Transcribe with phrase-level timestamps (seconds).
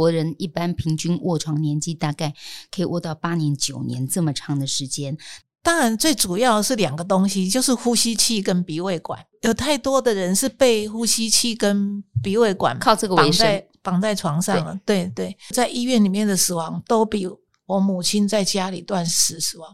[0.00, 2.32] 国人一般平均卧床年纪大概
[2.70, 5.14] 可以卧到八年九年这么长的时间。
[5.62, 9.22] 当然，最主要的是两个东西，就是呼吸器跟鼻胃管。
[9.42, 14.74] 有太多的人是被呼吸器跟鼻胃管靠这个绑在，绑在床上了。
[14.86, 17.28] 对对，对，在医院里面的死亡都比
[17.66, 19.68] 我母亲在家里断食死亡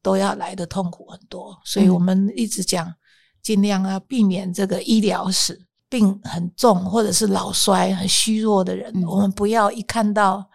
[0.00, 1.60] 都要来得痛苦很多。
[1.64, 2.94] 所以我们一直讲，
[3.42, 5.60] 尽量要避免这个医疗死，
[5.92, 10.48] 病很重或者是老衰很虚弱的人，我们不要一看到。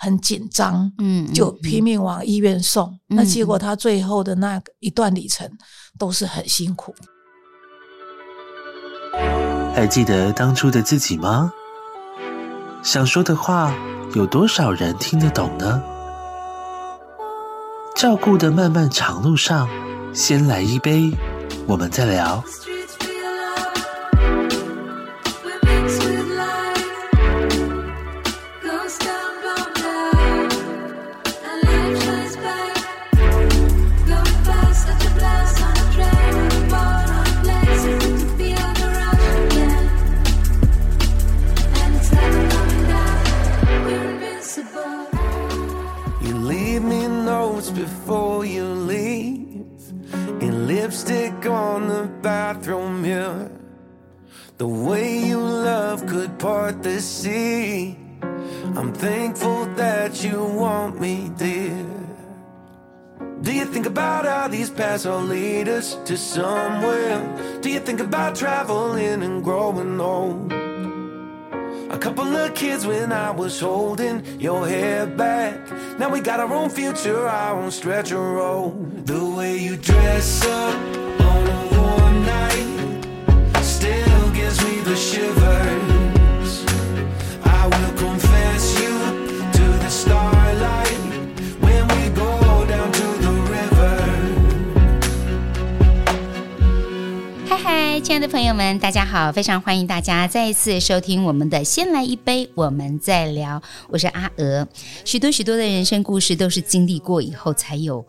[0.00, 5.50] 很紧张，嗯，就拼命往医院送，嗯，那结果他最后的那一段里程
[5.98, 6.94] 都是很辛苦。
[9.74, 11.52] 还记得当初的自己吗？
[12.80, 13.74] 想说的话，
[14.14, 15.82] 有多少人听得懂呢？
[17.96, 19.68] 照顾的漫漫长路上，
[20.14, 21.10] 先来一杯，
[21.66, 22.44] 我们再聊。
[50.88, 53.50] lipstick on the bathroom mirror.
[54.56, 57.98] The way you love could part the sea.
[58.74, 61.84] I'm thankful that you want me, dear.
[63.42, 67.20] Do you think about how these paths all lead us to somewhere?
[67.60, 70.67] Do you think about traveling and growing old?
[71.98, 75.58] A couple of kids when I was holding your hair back.
[75.98, 79.04] Now we got our own future, our own stretch of road.
[79.04, 80.76] The way you dress up
[81.20, 85.87] on a warm night still gives me the shivers.
[97.70, 99.30] 嗨，亲爱的朋友们，大家好！
[99.30, 103.60] 非常欢迎大家再一次收听我们的《先来一杯，我们再聊》。
[103.90, 104.66] 我是阿娥。
[105.04, 108.02] 许多许多的人生故事都是经历过以后才有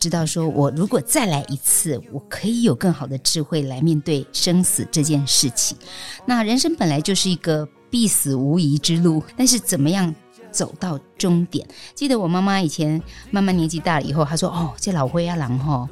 [0.00, 5.76] 知道，说我如果再来一次，我可以有更好的智慧来面对生死这件事情。
[6.24, 10.14] 那人生本来就是一个必死无疑之路，但是怎么样
[10.50, 11.68] 走到终点？
[11.94, 15.86] 记得我妈妈以前慢慢年纪大了以后，她说：“哦，这老灰阿郎哈。”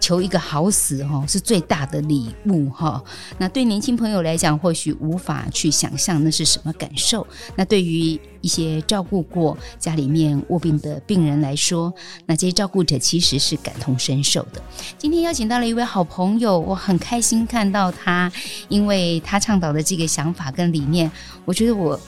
[0.00, 3.02] 求一个好死哈，是最大的礼物哈。
[3.38, 7.26] 那对年轻朋友来讲，或许无法去想象那是什么感受。
[7.56, 11.92] 那对于一些照顾过家里面卧病的病人来说，
[12.26, 14.62] 那这些照顾者其实是感同身受的。
[14.96, 18.30] 今天邀请到了一位好朋友，我很开心看到他，
[18.68, 21.10] 因为他倡导的这个想法跟理念，
[21.44, 21.98] 我觉得我。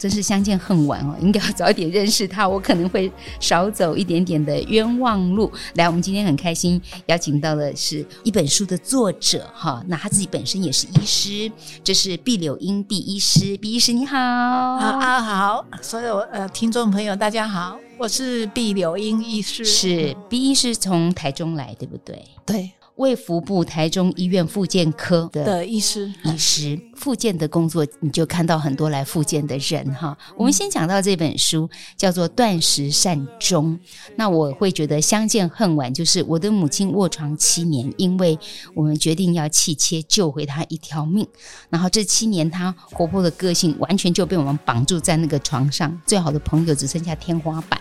[0.00, 5.52] 真是相见恨晚哦，应该要早一点认识他，我可能会少走一点点的冤枉路。
[5.74, 11.52] 来，我们今天很开心邀请到的是一本书的作者哈，那他自己本身也是医师，
[11.84, 22.24] 这是毕柳英毕医师，毕医师你好，好啊好，所有呃听众朋友大家好，我是毕柳英医师，是毕医师从台中来对不对？
[22.46, 22.70] 对。
[23.00, 30.16] 卫福部台中医院复健科的，的医师，医师复健的工作，你就看到很多来复健的人哈。
[30.36, 33.72] 我们先讲到这本书，叫做《断食善终》。
[34.16, 38.38] 那我会觉得相见恨晚，就是我的母亲卧床七年，因为
[38.74, 41.26] 我们决定要弃切救回她一条命。
[41.70, 47.80] 然后这七年，她活泼的个性完全就被我们绑住在那个床上，最好的朋友只剩下天花板。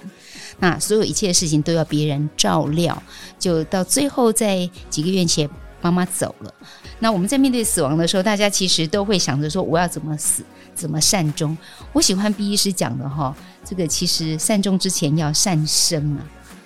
[0.59, 3.01] 那所有一切的事情都要别人照料，
[3.39, 5.49] 就到最后在几个月前，
[5.81, 6.53] 妈妈走了。
[6.99, 10.43] 那我们在面对死亡的时候，大家其实都会想着说，我要怎么死，
[10.75, 11.57] 怎么善终。
[11.93, 16.19] 我喜欢毕医师讲的哈，这个其实善终之前要善生啊。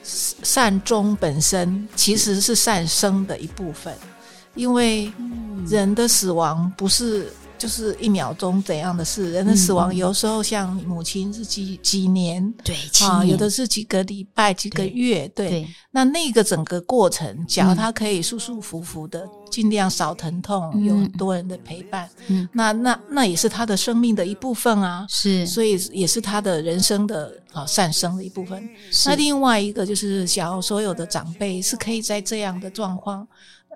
[0.03, 3.93] 善终本身其实是善生的一部分，
[4.55, 5.11] 因为
[5.67, 7.31] 人的死亡不是。
[7.63, 12.75] 就是一秒钟怎样的事，人的死亡有时候像母亲是几几年，对
[13.07, 15.49] 啊，有的是几个礼拜、几个月，对。
[15.49, 15.67] 对。
[15.91, 28.69] 那那个整个过程，假如他可以舒舒服服的，尽量少疼痛，嗯、有很多人的陪伴，嗯，那那那也是他的生命的一部分啊，是，所以也是他的人生的啊善生的一部分。
[29.05, 33.25] 那另外一个就是，假如所有的长辈是可以在这样的状况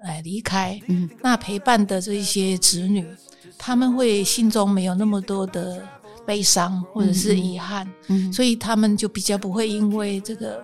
[0.04, 3.08] 来离开，嗯，那陪伴的这一些子女。
[3.58, 5.84] 他们会心中没有那么多的
[6.26, 7.88] 悲伤或者是遗憾，
[8.32, 10.64] 所以他们就比较不会因为这个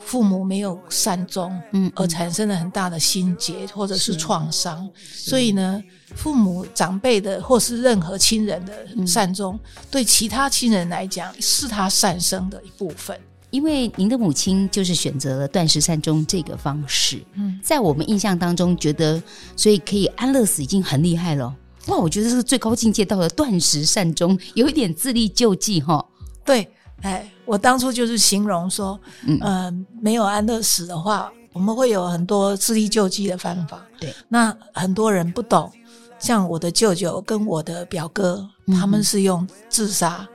[0.00, 5.82] 父母没有善终，嗯，而产生了很大的心结或者是创伤，所以呢，
[6.14, 13.18] 父母长辈的或是任何亲人的善终，嗯、对其他亲人来讲是他善生的一部分。
[13.50, 19.22] 因为您的母亲就是选择了断食善终这个方式，嗯，在我们印象当中觉得，
[19.56, 21.54] 所以可以安乐死已经很厉害了。
[21.88, 26.04] 哇，我觉得这是最高境界到了断食善终，有一点自力救济哈。
[26.44, 26.70] 对，
[27.02, 33.84] 哎，我当初就是形容说，嗯、呃，没有安乐死的话，我们会有很多自力救济的方法。
[34.00, 35.70] 对，那很多人不懂，
[36.18, 40.26] 像我的舅舅跟我的表哥，嗯、他们是用自杀。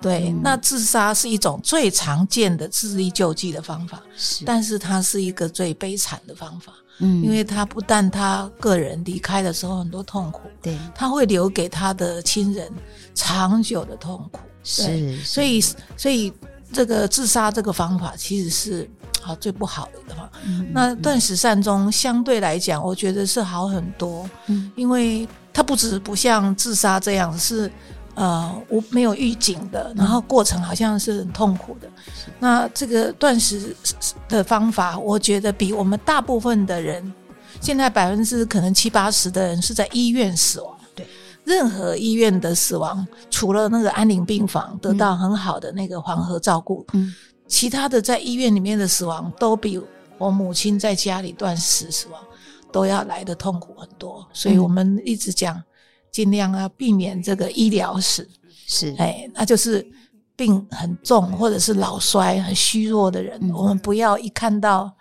[0.00, 12.70] 对，嗯、那自杀是一种最常见的自力救济的方法，是，但是它是一个最悲惨的方法，嗯，因为他不但他个人离开的时候很多痛苦，对，他会留给他的亲人
[13.14, 15.60] 长久的痛苦，是，所以，
[15.96, 16.32] 所以
[16.72, 18.90] 这个自杀这个方法其实是
[19.22, 20.32] 啊最不好的一个方法。
[20.44, 27.70] 嗯、那断食善终相对来讲，我觉得是好很多，嗯，因为他不止不像自杀这样是。
[28.14, 31.88] 呃，无没有预警的，然后过程好像是很痛苦的。
[32.38, 33.74] 那这个断食
[34.28, 37.10] 的方法，我觉得比我们大部分的人，
[37.58, 40.76] 现在百分之可能七八十的人是在医院死亡。
[40.94, 41.06] 对，
[41.44, 47.14] 任何医院的死亡，除了那个安宁病房得到很好的那个黄河照顾，嗯，
[47.48, 49.80] 其他的在医院里面的死亡，都比
[50.18, 52.20] 我母亲在家里断食死亡
[52.70, 54.28] 都要来的痛苦很多。
[54.34, 55.58] 所以我们一直讲。
[56.12, 58.28] 尽量要避免这个医疗史，
[58.66, 59.84] 是哎，那就是
[60.36, 64.92] 病很重或者是老衰很虚弱的人，嗯、我们不要一看到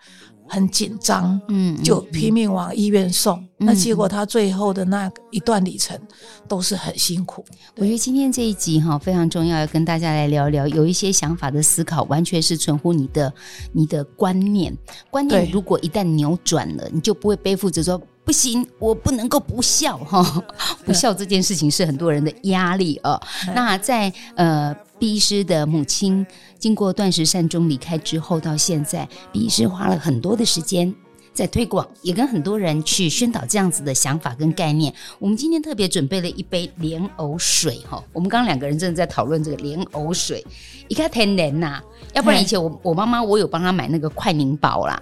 [0.47, 3.37] 很紧张，嗯，就拼命往医院送。
[3.59, 5.99] 嗯、那结果他最后的那一段里程
[6.47, 7.43] 都是很辛苦。
[7.75, 13.33] 我觉得今天这一集哈非常重要，要跟大家来聊聊，有一些想法的思考，完全是存乎你的
[13.73, 14.73] 你的观念。
[15.09, 18.01] 观念如果一旦扭转了，你就不会背负着说。
[18.31, 20.41] 不行，我不能够不孝哈！
[20.85, 23.21] 不孝这件事情是很多人的压力哦。
[23.53, 26.25] 那在呃毕医师的母亲
[26.57, 30.95] 经过断食善终离开之后，到现在，毕医师花了很多的时间。
[31.33, 34.93] 在推广，也跟很多人去宣导这样子的想法跟概念。
[35.17, 40.45] 我们今天特别准备了一杯莲藕水哈，我们刚刚两个人正在讨论这个莲藕水，
[40.87, 41.81] 一个天然呐，
[42.13, 45.01] 要不然以前我我妈妈我有帮她买那个快宁宝啦，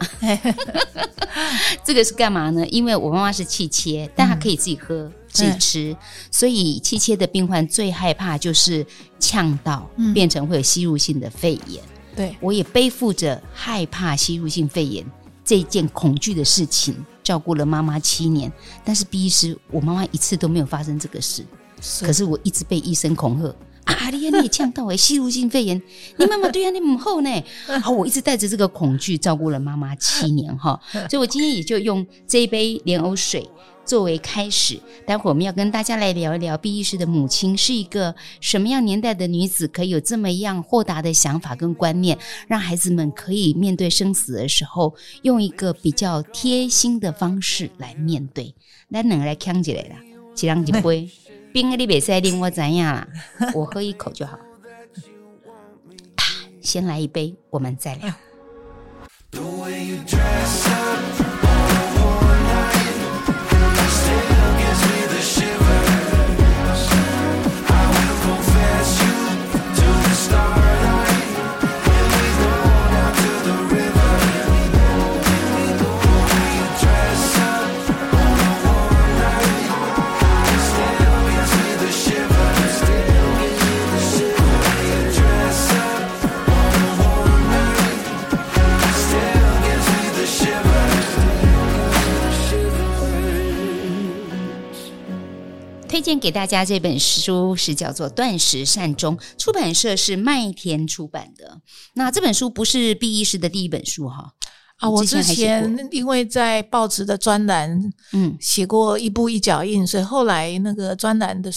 [1.84, 2.66] 这个是干嘛呢？
[2.68, 5.98] 因为我妈妈是气切，但她可以自己喝、嗯、自己吃，
[6.30, 8.86] 所以气切的病患最害怕就是
[9.20, 11.84] 呛到，变成会有吸入性的肺炎。
[12.16, 15.04] 对，我也背负着害怕吸入性肺炎。
[15.50, 18.52] 这件恐惧的事情，照顾了妈妈七年，
[18.86, 21.44] 但是 B 医师，我妈妈一次都没有发生这个事，
[21.82, 23.48] 是可是我一直被医生恐吓
[23.86, 24.12] 啊！
[24.12, 25.82] 你你也呛到哎，吸入性肺炎，
[26.18, 27.44] 你妈妈对啊，你母后呢？
[27.82, 30.80] 好，我一直带着这个恐惧照顾了妈妈七年哈，
[31.10, 33.50] 所以我今天也就用这一杯莲藕水。
[33.90, 42.16] 作为开始，待会儿我们要跟大家来聊一聊毕医师的母亲是一个什么样年代的女子，可以有这么样豁达的想法跟观念，
[42.48, 44.94] 让孩子们可以面对生死的时候，
[45.24, 48.54] 用一个比较贴心的方式来面对。
[48.90, 49.96] 来，两个来呛起来了，
[50.40, 51.10] 一人一杯，
[51.52, 53.08] 冰的你别再令我怎样啦，
[53.56, 54.38] 我喝一口就好。
[56.62, 58.14] 先来一杯，我们再聊。
[96.00, 101.60] 推荐给大家这本书是叫做《断食善终》，出版社是麦田出版的。
[101.94, 104.32] 那这本书不是毕医师的第一本书哈
[104.78, 111.52] 啊，我之前因为在报纸的专栏嗯写过一步一脚印，所以后来那个专栏的。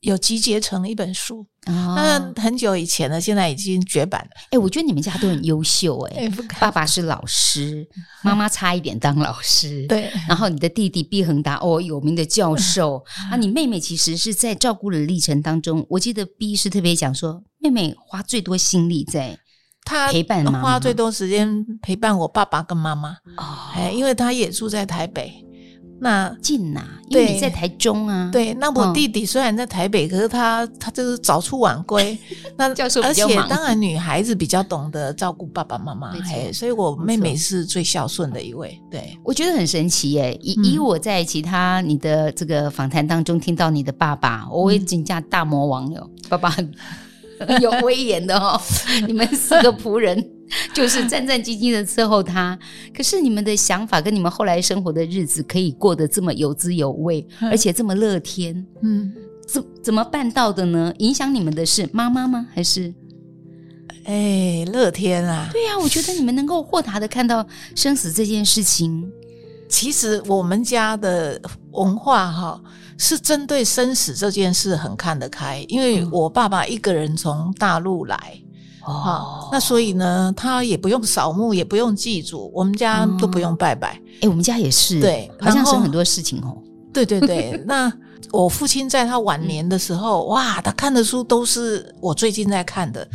[0.00, 4.30] 有集结成一本书，那、哦、很久以前了，现在已经绝版了。
[4.36, 7.84] 哎、欸，我觉得你们家都很优秀、欸，哎，爸爸是老师，
[8.22, 10.08] 妈妈差一点当老师，对。
[10.28, 19.36] 然后你的弟弟毕恒达哦，有名的教授啊，你妹妹其实是在照顾的历程当中，我记得毕是特别讲说，妹妹花最多心力在
[19.84, 25.44] 她陪伴花最多时间陪伴我爸爸跟妈妈哦，哎，因为他也住在台北。
[26.00, 28.28] 那近呐，因为你在台中啊。
[28.32, 32.18] 对，那我弟弟虽然在台北，可是他他就是早出晚归。
[32.56, 38.78] 那教授而且当然女孩子比较懂得照顾爸爸妈妈，哎，所以我妹妹是最孝顺的一位。
[38.90, 40.38] 对，我觉得很神奇耶。
[40.42, 46.70] 以以我在其他你的这个访谈当中听到你的爸爸，我会惊讶大魔王哟，爸爸很
[47.60, 48.60] 有威严的哦。
[49.06, 50.30] 你们四个仆人。
[50.74, 52.56] 就是战战兢兢的伺候他，
[52.94, 59.10] 可是你们的想法跟你们后来生活的日子可以过得这么有滋有味，而且这么乐天，嗯，
[59.48, 60.92] 怎怎么办到的呢？
[60.98, 62.46] 影响你们的是妈妈吗？
[62.54, 62.92] 还是？
[64.04, 65.48] 哎，乐天啊！
[65.50, 69.10] 对呀，我觉得你们能够豁达的看到生死这件事情。
[69.66, 71.40] 其实我们家的
[71.72, 72.62] 文化哈，
[72.98, 78.18] 是针对生死这件事很看得开，因为我爸爸一个人从大陆来。
[78.86, 83.88] 哦，那所以呢，他也不用扫墓，也不用祭祖，我们家都不用拜拜。
[83.88, 86.56] 哎、嗯欸，我们家也是，对，好像省很多事情哦。
[86.92, 87.92] 对对对， 那。
[88.30, 93.06] 我父亲在他晚年的时候，哇，他看的书都是我最近在看的，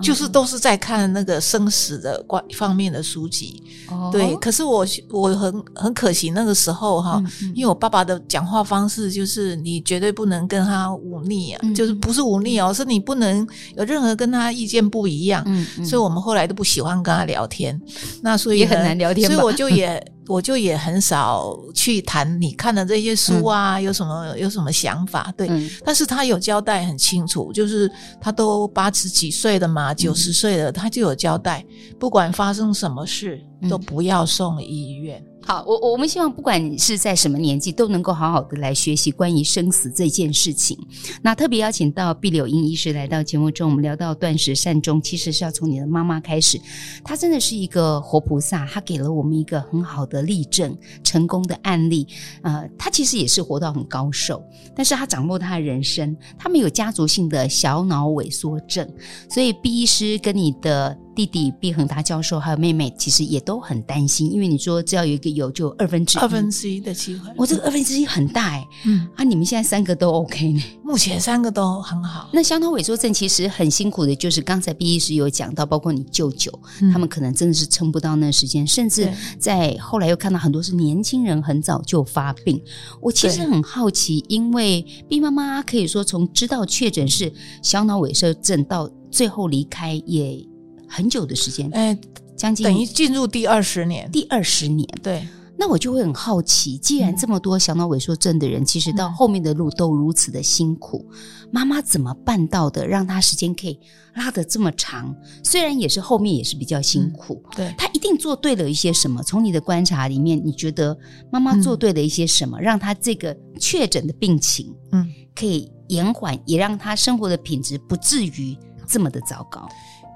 [0.00, 3.62] 就是都是在看那个生死的关方面的书籍。
[4.10, 7.22] 对，可是我我很很可惜那个时候哈，
[7.54, 15.44] 因为我爸爸的讲话方式就是你绝对不能跟他忤逆啊，就是不是忤逆哦，是你不能有任何跟他意见不一样。
[15.84, 17.80] 所以我们后来都不喜欢跟他聊天。
[18.22, 20.02] 那所以也很难聊天，所以我就也。
[20.26, 25.32] 我就也很少去谈你看的这些书啊，嗯、有什么有什么想法？
[25.36, 27.90] 对，嗯、但是他有交代很清楚，就是
[28.20, 31.64] 他都八十几岁了嘛，九十岁了，他就有交代，
[31.98, 35.22] 不管发生什么事，都不要送医院。
[35.26, 40.74] 嗯好，我我们希望不管是在什么年纪，都能够好好的来学习关于生死这件事情。
[41.20, 46.58] 那特别邀请到毕柳英医师来到节目中，我们聊到断食善终，其实是要从你的妈妈开始。
[47.04, 52.06] 她真的是一个活菩萨，她给了我们一个很好的例证，成功的案例。
[52.40, 54.42] 呃，她其实也是活到很高寿，
[54.74, 58.90] 但是她掌握她的人生，她没有家族性的小脑萎缩症，
[59.28, 60.96] 所以毕医师跟你的。
[61.14, 67.30] 弟弟毕恒达教授还有妹妹，其实也都很担心，因为你说只要有一个有，就有二分之一，二分之一的机会。
[67.36, 70.62] 我这个二分之一很大哎，嗯啊，你们现在三个都 OK 呢？
[70.82, 72.28] 目前三个都很好。
[72.32, 82.60] 那小脑萎缩症其实很辛苦的，就是刚才毕医师有讲到，包括你舅舅，嗯、他们可能真的是撑不到那时间，甚至在后来又看到很多是年轻人很早就发病。
[83.00, 90.53] 我其实很好奇，因为毕妈妈可以说从知道确诊是小脑萎缩症到最后离开也。
[90.88, 91.96] 很久的时间，哎，
[92.36, 95.26] 将近等于进入第二十年，第二十年，对。
[95.56, 101.08] 那我就会很好奇，既然这么多小脑萎缩症的人，嗯、其实到后面的路都如此的辛苦，
[101.52, 102.84] 妈妈、嗯、怎么办到的？
[102.84, 103.78] 让他时间可以
[104.16, 105.14] 拉得这么长？
[105.44, 109.22] 虽然也是后面也是比较辛苦，嗯、对，他一定做对了一些什么？
[109.22, 110.98] 从你的观察里面，你觉得
[111.30, 119.68] 妈妈做对了一些什么，嗯、让他这个确诊的病情，嗯，可以延缓，也让他生活的品质不至于这么的糟糕。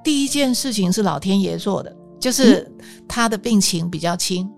[0.09, 2.67] 第一件事情是老天爷做的，就是
[3.07, 4.51] 他的病情比较轻，嗯、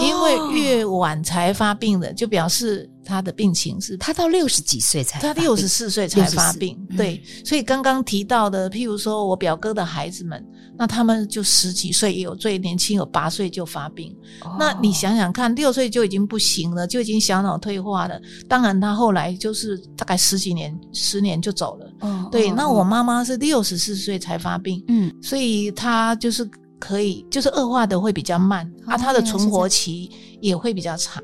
[0.00, 10.44] 因为越晚才发病的，就表示他的病情是他到六十几岁才，他六十四岁才发病，对，所以刚刚提到的，譬如说我表哥的孩子们。
[10.74, 14.10] 那他们就十几岁，也有最年轻有八岁就发病。
[14.42, 18.18] 哦、那你想想看，六岁就已经不行了，就已经小脑退化了。
[18.48, 21.92] 当然，他后来就是大概十几年、十年就走了。
[22.00, 26.42] 哦、对，哦、那我妈妈是六十四岁才发病，嗯，所以她就是
[26.82, 30.10] 可以，就是恶化的会比较慢，哦、啊，它的存活期
[30.40, 31.22] 也会比较长。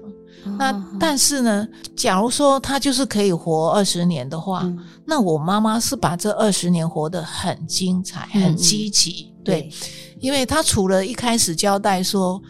[0.56, 9.34] 那但是呢，假如说他就是可以活二十年的话，嗯、那我妈妈是把这二十年活得很精彩、嗯、很积极。
[9.44, 9.72] 对，对，
[10.20, 12.40] 因为她除了一开始交代说，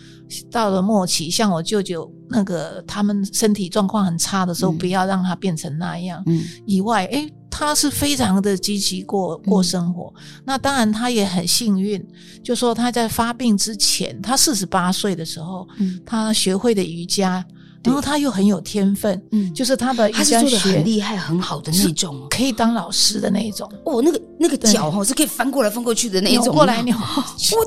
[0.50, 6.22] 到了末期，像我舅舅那个他们身体状况很差的时候，嗯、不要让他变成那样。
[6.26, 10.12] 嗯，以外，诶，他是非常的积极过过生活。
[10.16, 12.00] 嗯、那当然，他也很幸运，
[12.40, 17.44] 就说他在发病之前，他四十八岁的时候，嗯、他学会的瑜伽。
[17.84, 23.70] 然后他又很有天分，嗯，就是他的他是做的很厉害、很好的那种，可以当老师的那一种。
[23.84, 26.94] 哦，那个那个脚哈是可以翻过来翻过去的那种，扭过来扭。
[26.96, 27.04] 哇，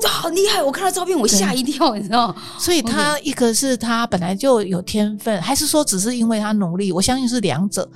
[0.08, 0.62] 好厉害！
[0.62, 2.34] 我看到照片我吓一跳，你知道？
[2.58, 6.92] 所以他一个是他本来就有天分，还是说只是因为他努力？
[6.92, 7.88] 我相信是两者，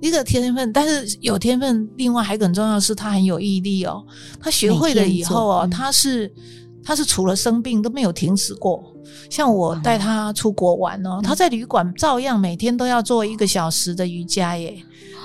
[0.00, 4.04] 一个天分，但是有天分，另外还很重要的是他很有毅力哦。
[4.40, 6.30] 他学会了以后哦，他是。
[6.84, 8.82] 他是除了生病都没有停止过，
[9.30, 14.76] 像我带他出国玩哦，他在旅馆照样每天都要做一个小时的瑜伽耶。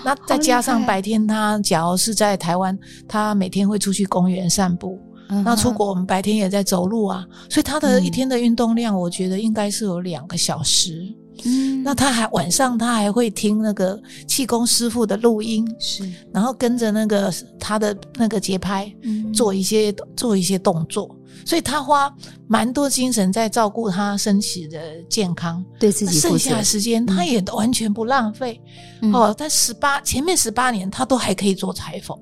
[0.05, 4.99] 那再加上白天他假如是在台湾，他每天会出去公园散步。
[5.43, 11.13] 那出国我们白天也在走路啊，所以他的一天的运动量，我觉得应该是有两个小时。
[11.45, 21.09] 嗯，那他还晚上他还会听那个气功师傅的录音，是，然后跟着那个他的那个节拍，嗯，做一些做一些动作，
[21.45, 22.13] 所以他花
[22.47, 24.79] 蛮多精神在照顾他身体的
[25.09, 28.59] 健康，对自己剩下的时间他也完全不浪费。
[29.01, 32.17] 嗯、哦，但十八前面十八年他都还可以做裁缝。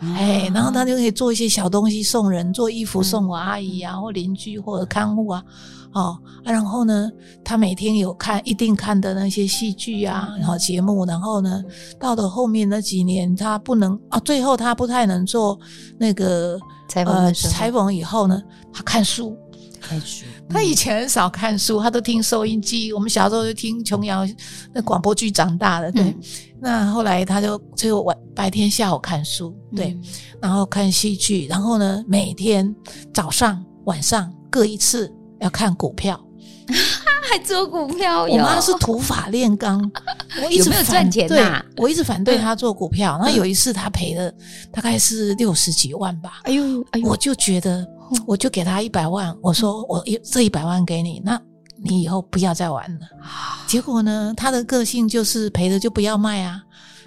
[0.00, 5.42] 哎，然后他就可以做一些小东西送人，做衣服送我阿姨啊，或邻居或者看护啊，
[5.92, 7.10] 哦，然后呢，
[7.44, 11.62] 他每天有看一定看的那些戏剧啊，然后节目，然后呢，
[11.98, 15.58] 到了后面那几年他不能啊，最后他不太能做
[15.98, 18.42] 那个裁缝呃裁缝以后呢，
[18.72, 19.36] 他看书。
[19.80, 22.92] 看书， 他以前很少看书，他都听收音机。
[22.92, 24.26] 我们小时候就听琼瑶
[24.72, 26.02] 那广播剧长大的，对。
[26.02, 26.20] 嗯、
[26.60, 30.02] 那后来他就只有晚白天下午看书，对，嗯、
[30.42, 32.74] 然后看戏剧，然后呢，每天
[33.14, 36.18] 早上晚上各一次要看股票，
[37.30, 38.24] 还做股票。
[38.24, 39.90] 我妈是土法炼钢，
[40.42, 41.64] 我一直没有赚钱呐。
[41.76, 44.32] 我一直反对他做股票，然后有一次他赔了
[44.72, 46.40] 大概是六十几万吧。
[46.44, 47.86] 哎呦，哎呦，我就觉得。
[48.26, 51.38] 我就给他一百万，我说我一这一百万给你，那
[51.84, 53.00] 你以后不要再玩了。
[53.68, 56.58] 结果呢，他的个性就是赔了就不要卖啊，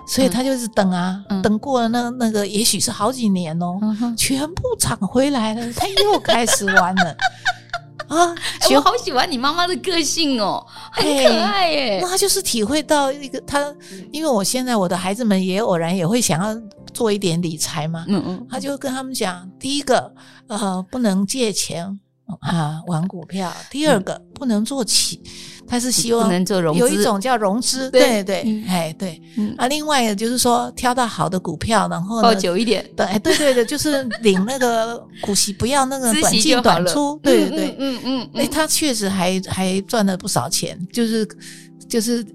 [0.06, 7.18] 所以他就是等啊，嗯、等过了那那个也许是好几年哦，嗯、全部涨回来了，他又开始玩了
[8.12, 8.36] 啊、
[8.70, 8.76] 欸！
[8.76, 12.00] 我好喜欢你妈妈的个性哦，很可爱耶。
[12.02, 13.74] 那他就是体会到一个他，
[14.12, 16.62] 因为我现在我的孩子们也偶然也会想要。
[16.94, 20.14] 做一点理财嘛，嗯嗯，他就跟他们讲，第一个，
[20.48, 21.98] 呃，不能借钱
[22.40, 25.22] 啊玩股票；第二个，不能做起，
[25.68, 29.22] 他是希望能做融资，有一种叫融资，对对，哎对，
[29.58, 41.28] 啊，另外的就是说挑到好的股票，然后抱久一点，对，哎对对的，就是领那个股息，不要那个短进短出，对对对，嗯嗯，哎，他确实还还赚了不少钱，就是
[41.90, 42.26] 就是。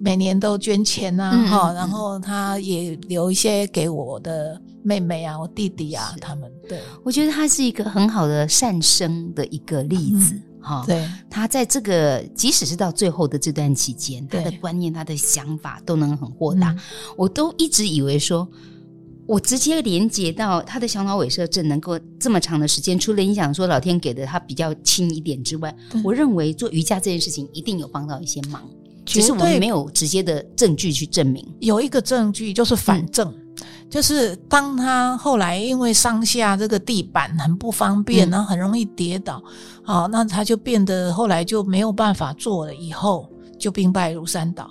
[0.00, 6.50] 每年都捐钱呐，哈，然后他也留一些给我的妹妹啊，我弟弟啊，他们。
[6.68, 10.86] 对，我觉得他是一个很好的善生的一个例子，哈、嗯。
[10.86, 16.70] 对，他在这个即使是到最后的这段期间，他的观念、他的想法都能很豁达。
[16.70, 16.78] 嗯、
[17.16, 18.48] 我都一直以为说，
[19.26, 28.62] 我直接连接到他的小脑萎缩症能够这么长的时间，除了你想说老天给的他比较轻一点之外，我认为做瑜伽这件事情一定有帮到一些忙。
[29.06, 39.42] 其实我们没有直接的证据去证明，有一个证据就是反证，嗯、就是当他后来因为上下这个地板很不方便，嗯、然后很容易跌倒，
[39.82, 44.70] 好，那他就变得后来就没有办法做了，以后就兵败如山倒。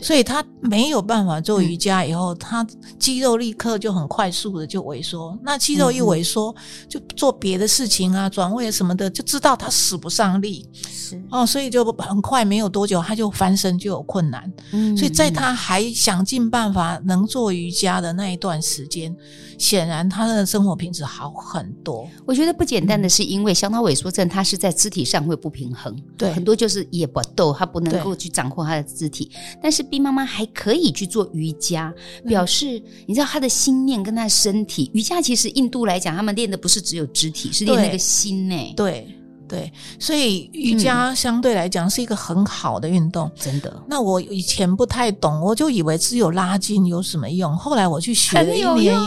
[0.00, 2.66] 所以他没有办法做瑜伽，以后、嗯、他
[2.98, 5.36] 肌肉立刻就很快速的就萎缩。
[5.42, 10.68] 那肌肉一萎缩，嗯、就做别的事情啊，转位什么的，就知道他使不上力。
[10.72, 14.52] 是哦，所以就很快没有多久，他就翻身就有困难。
[14.72, 19.14] 嗯，所以在他还想尽办法能做瑜伽的那一段时间，
[19.58, 22.08] 显然他的生活品质好很多。
[22.24, 29.30] 我觉得不简单的是，因为小脑萎缩症，他是在肢体上会不平衡，对，很多就是也不动，他不能够去掌控他的肢体，
[29.60, 29.87] 但是。
[29.88, 31.92] B 妈妈还可以去做瑜伽，
[32.26, 34.90] 表示你知道她的心念跟她的身体。
[34.94, 38.74] 瑜伽其实印度来讲，他们练的不是只有肢体，是练那个心呢。
[38.76, 39.06] 对
[39.48, 43.82] 对，所以瑜伽相对来讲是一个很好的运动，真的。
[43.88, 47.56] 那我以前不太懂，我就以为只有拉筋有什么用。
[47.56, 48.98] 后来我去学了一年，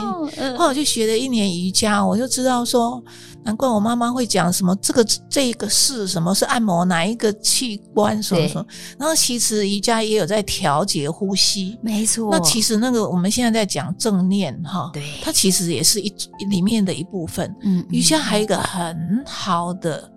[0.57, 3.03] 后来我去学了一年瑜伽，我就知道说。
[3.43, 8.63] 难怪我妈妈会讲什么这个这个是什么是按摩哪一个器官什么什么，
[8.99, 12.29] 然后其实瑜伽也有在调节呼吸，没错。
[12.31, 16.13] 那其实那个我们现在在讲正念哈，对，它其实也是一
[16.51, 17.51] 里面的一部分。
[17.63, 20.07] 嗯，瑜伽还有一个很好的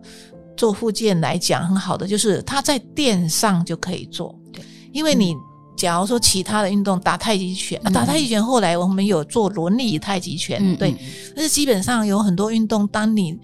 [0.57, 4.63] 做复健来讲很好的，就是它在垫上就可以做，对，
[4.93, 5.35] 因为你。
[5.77, 10.95] 假如说其他的运动，打太极拳，嗯、打太极拳后来我们有做轮椅太极拳，嗯、对，
[11.35, 13.37] 但是基本上有很多运动，当你。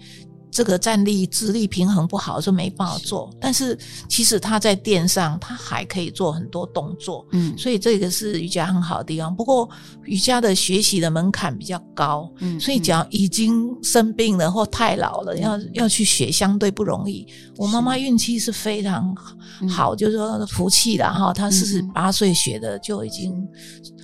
[0.51, 3.29] 这个站立、直立平衡不好，就没办法做。
[3.31, 7.25] 是但是其实他在垫上，他还可以做很多动作。
[7.31, 9.33] 嗯，所以这个是瑜伽很好的地方。
[9.33, 9.69] 不过
[10.03, 17.25] 瑜伽的学习的门槛比较高，嗯，所以讲已经生病了或太老了，嗯、要要去学相对不容易。
[17.55, 19.15] 我妈妈运气是非常
[19.69, 21.31] 好，嗯、就是说福气了哈。
[21.31, 23.33] 她四十八岁学的就已经。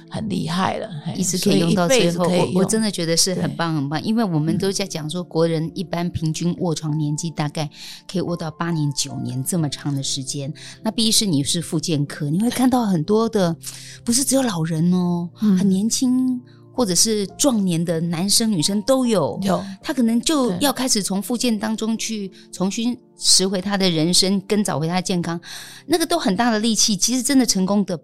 [0.10, 2.26] 很厉害了，一直可以用到最后。
[2.28, 7.70] 我我真的觉得是很棒很棒，因为我们都在讲说，国人一般平均卧床年纪大概
[8.12, 10.54] 可以卧到八年九年这么长的时间。
[10.84, 13.56] 那毕竟是你是复健科，你会看到很多的，
[14.04, 16.41] 不是只有老人哦，很年轻。
[16.78, 25.41] 或者是壮年的男生女生都有，有他可能就要开始从复健当中去重新拾回他的人生，跟找回他的健康，
[25.88, 26.96] 那个都很大的力气。
[26.96, 28.00] 其实真的成功的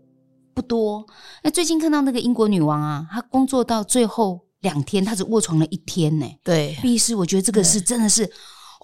[0.54, 1.06] 不多。
[1.44, 6.26] 那最近看到那个英国女王啊，她工作到最后两天，她只卧床了一天呢。
[6.44, 8.30] 对，毕师，我觉得这个是真的是。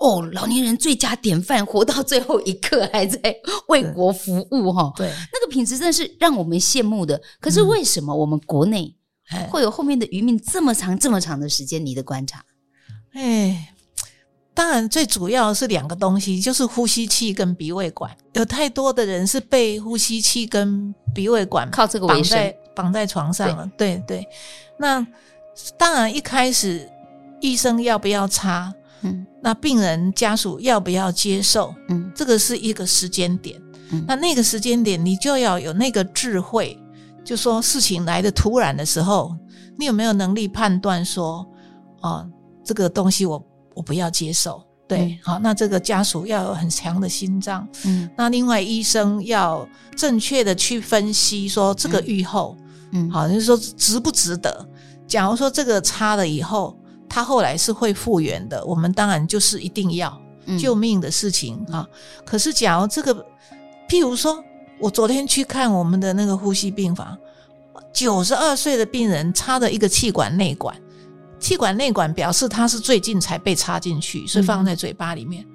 [0.01, 3.35] 哦，老年人最佳典范，活到最后一刻还在
[3.67, 4.93] 为国服务哈。
[4.95, 7.21] 对，那个品质真的是让我们羡慕的。
[7.41, 8.95] 可是为什么我们国内
[9.49, 11.85] 会有后面的余命这么长、这么长的时间？
[11.85, 12.45] 你的观察？
[13.11, 13.73] 哎，
[14.53, 18.11] 当然最主要是两个东西，就是呼吸器跟鼻胃管。
[18.33, 23.69] 有太多的人是被呼吸器跟鼻胃管靠这个绑在，绑在床上了。
[23.77, 24.27] 对对，对，
[24.77, 25.05] 那
[25.77, 26.89] 当然一开始
[27.39, 28.73] 医生要不要插？
[29.01, 31.73] 嗯，那病人家属要不要接受？
[31.87, 33.57] 嗯，这个是一个时间点。
[33.91, 36.77] 嗯，那那个时间点，你就要有那个智慧，
[37.23, 39.33] 就说事情来的突然的时候，
[39.77, 41.47] 你有没有能力判断说，
[42.01, 42.29] 哦，
[42.61, 43.39] 这个东西我
[43.79, 44.61] 我不要接受？
[44.87, 47.65] 对，嗯，好，那这个家属要有很强的心脏。
[47.85, 49.65] 嗯，那另外医生要
[49.95, 52.57] 正确的去分析说这个愈后，
[52.91, 54.67] 嗯，好，就是说值不值得？
[55.07, 56.75] 假如说这个插了以后。
[57.11, 60.15] 他后来是会复原的，我们当然就是一定要
[60.59, 61.81] 救命的事情啊。
[61.81, 61.87] 嗯、
[62.23, 63.15] 可是，假如这个，
[63.89, 64.43] 譬如说，
[64.79, 67.17] 我昨天去看我们的那个呼吸病房，
[67.91, 70.79] 九十二岁的病人插了一个气管内管，
[71.39, 75.45] 气管内管表示他是最近才被插进去，是放在嘴巴里面。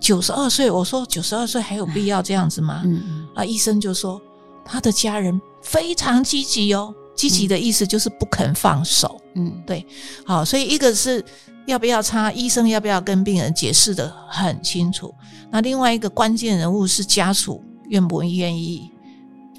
[0.00, 2.82] 九十二岁，我说九十二岁还有必要这样子吗？
[2.84, 4.20] 嗯啊，医生就说
[4.64, 6.94] 他的家人非常积极哦。
[7.14, 9.86] 积极的意思就是不肯放手，嗯，对，
[10.26, 11.24] 好，所以一个是
[11.64, 15.14] 要不要插，医生要不要跟病人解释的很清楚。
[15.48, 18.90] 那另外一个关键人物是家属愿不愿意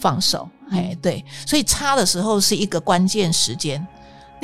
[0.02, 3.88] 放手，哎、嗯，对，所以插的时候是一个关键时间。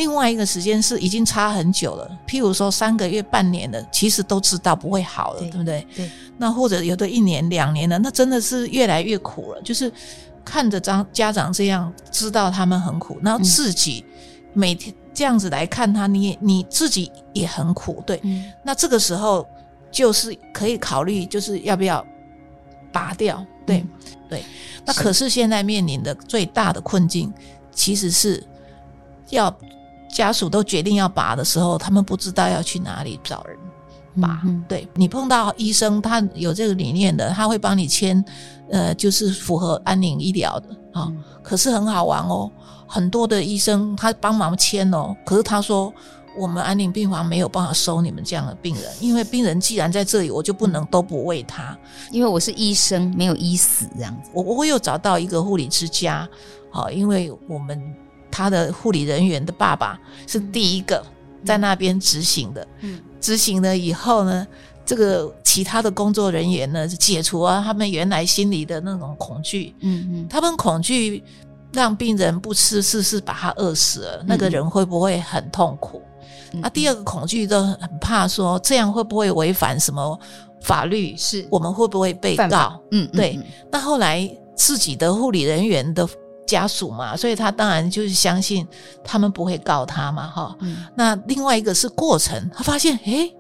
[0.02, 5.88] 另外一个时间是已经差很久了，譬如说三个月、半年了，其实都知道不会好了，对，对不对？
[5.96, 6.10] 对。
[6.38, 9.92] 那或者有的一年、两年了，那真的是越来越苦了，就是。
[10.44, 14.04] 看着张家长这样，知道他们很苦，然后自己
[14.54, 18.20] 每天这样子来看他，你你自己也很苦，对。
[18.24, 19.48] 嗯、那这个时候
[19.92, 22.04] 就是可以考虑，就是要不要
[22.92, 23.90] 拔掉，对、嗯、
[24.28, 24.44] 对。
[24.84, 27.32] 那可是现在面临的最大的困境，
[27.72, 28.44] 其实是
[29.30, 29.56] 要
[30.14, 33.58] 家属都决定要拔的时候，他们不知道要去哪里找人。
[34.22, 38.22] 拔，对，你碰到医生，他有这个理念的，他会帮你签，
[38.70, 41.04] 呃，就是符合安宁医疗的啊。
[41.04, 42.52] 哦，可是很好玩哦，
[42.86, 45.94] 很多的医生他帮忙签哦，可是他说
[46.38, 51.78] 我们安宁病房没有办法收你们这样的病人，因为病人既然在这里，我就不能都不喂他，
[52.12, 54.30] 因为我是医生，没有医死这样子。
[54.34, 56.28] 我我有找到一个护理之家，
[56.70, 57.82] 好，因为我们
[58.32, 61.06] 他的护理人员的爸爸是第一个
[61.46, 63.00] 在那边执行的，嗯。
[63.20, 64.48] 执行了以后呢，
[64.84, 69.76] 这个其他的工作人员呢，解除了他们原来心里的那种恐惧。
[69.82, 71.24] 嗯嗯，他们恐惧
[71.72, 76.02] 让病人不吃，是是把他饿死了，嗯、那个人会不会很痛苦？
[76.54, 80.20] 嗯、啊，第二个恐惧都很怕说这样会不会违反什么
[80.64, 81.16] 法律？
[81.16, 82.82] 是我们会不会被告？
[82.90, 83.36] 嗯，对。
[83.38, 86.10] 嗯、那后来自己的护理人员的。
[86.52, 88.68] 家属嘛，所以他当然就是相信
[89.04, 90.56] 他们不会告他嘛，哈。
[90.60, 93.34] 嗯、那另外一个是过程，他发现，诶，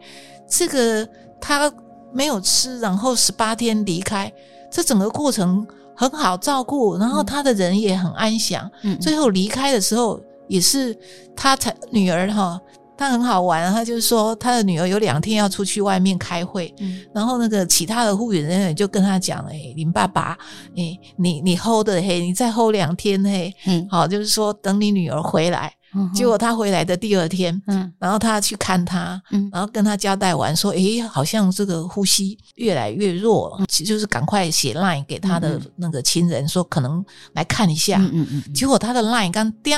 [0.47, 1.07] 这个
[1.41, 1.71] 他
[2.13, 4.31] 没有吃，然后十八天离开，
[4.71, 8.69] 这整个过程很好照顾，然后他的人也很安详。
[8.83, 10.97] 嗯，最后离开的时候也是
[11.35, 12.59] 他才女儿哈。
[13.01, 20.37] 他很好玩，他就是说他的女儿有两天要出去外面开会，嗯、然后那个其他的护理人员就跟他讲：“哎，林爸爸，
[20.77, 25.73] 哎，你你 hold 的嘿，你再 hold 两天嘿，嗯，好，就是说等你女儿回来。
[26.13, 39.77] 结果他回来的第二天，嗯，然后他去看他，嗯，然后跟他交代完说：哎，好像这个呼吸越来越弱，就是赶快写 line 给他的那个亲人、嗯、说可能来看一下，嗯嗯嗯，结果他的 line 刚叮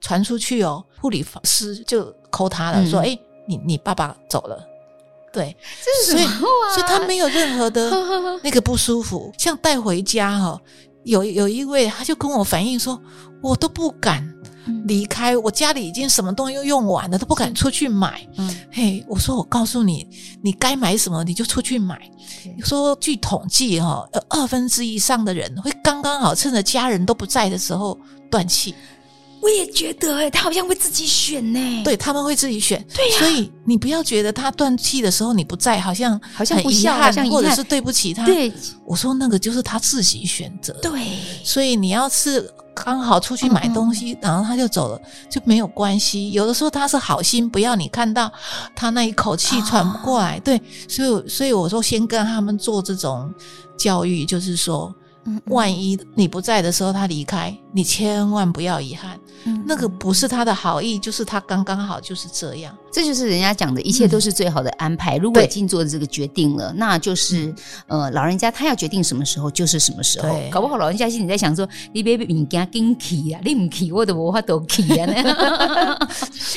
[0.00, 2.12] 传出去哦，护理师就。
[2.34, 4.58] 抠他了，说：“哎、欸，你你爸爸走了，
[5.32, 6.74] 对，这是什么话？
[6.74, 7.92] 所以，所以他没有任何的
[8.42, 10.60] 那个不舒服，像带回家哈。
[11.04, 13.00] 有有一位他就跟我反映说，
[13.42, 14.26] 我都不敢
[14.86, 18.26] 离开，我家里已经什么东西都用完了，都不敢出去买。
[18.38, 20.08] 嗯，嘿，我说我告诉你，
[20.42, 22.00] 你该买什么你就出去买。
[22.56, 27.96] 你说据统计哈，二分之一以上的人会刚刚好趁着家人都不在的时候
[28.30, 28.74] 断气。”
[29.44, 31.84] 我也觉得、欸，哎，他好像会自己选呢、欸。
[31.84, 32.82] 对，他们会自己选。
[32.94, 33.18] 对呀、啊。
[33.18, 38.24] 所以你不要觉得他断气的时候你不在，好像好像不孝，好像或者是对不起他。
[38.24, 38.50] 对，
[38.86, 40.72] 我说那个就是他自己选择。
[40.80, 40.98] 对。
[41.42, 44.98] 所以你要是刚好出去买东西，然后他就走了，
[45.30, 46.32] 就没有关系。
[46.32, 48.32] 有的时候他是好心，不要你看到
[48.74, 50.38] 他那一口气喘不过来。
[50.38, 53.30] 哦、对，所以所以我说先跟他们做这种
[53.76, 54.94] 教育，就是说。
[55.46, 59.18] 万一你不在的时候，他离开，你千万不要遗憾。
[59.46, 62.74] 嗯，那个不是他的好意，就是他刚刚好就是这样。
[62.90, 65.18] 这就是人家讲的一切都是最好的安排。
[65.18, 67.52] 嗯、如果已经做了这个决定了，那就是
[67.88, 70.40] 呃，老人家他要决定什么时候就是什么时候。
[70.50, 75.06] 搞不好老人家心里在想说：“你别别家跟去啊，你不去我的文化都去啊。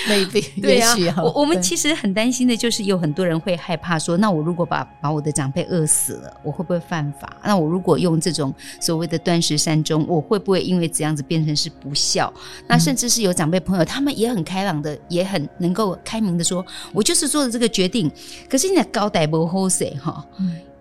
[0.08, 7.36] ”Maybe 对啊，我我们其实很担心的就是有很多人会害怕说：“那我如果把把我的长辈饿死了，我会不会犯法？
[7.44, 12.34] 那我如果用这种所谓的断食善终，我会不会因为这样子变成是不孝？”
[12.68, 18.12] 那甚至是有长辈朋友，他们也很开朗的，也很能够开明的说：“我就是做了这个决定。”
[18.50, 20.26] 可是你的高代不好谁哈，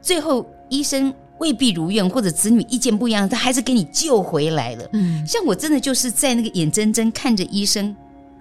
[0.01, 4.89] 最后医生未必如愿，或者子女意见不一样，他还是给你救回来了。
[4.93, 7.95] 嗯，像我真的就是在那个眼睁睁看着医生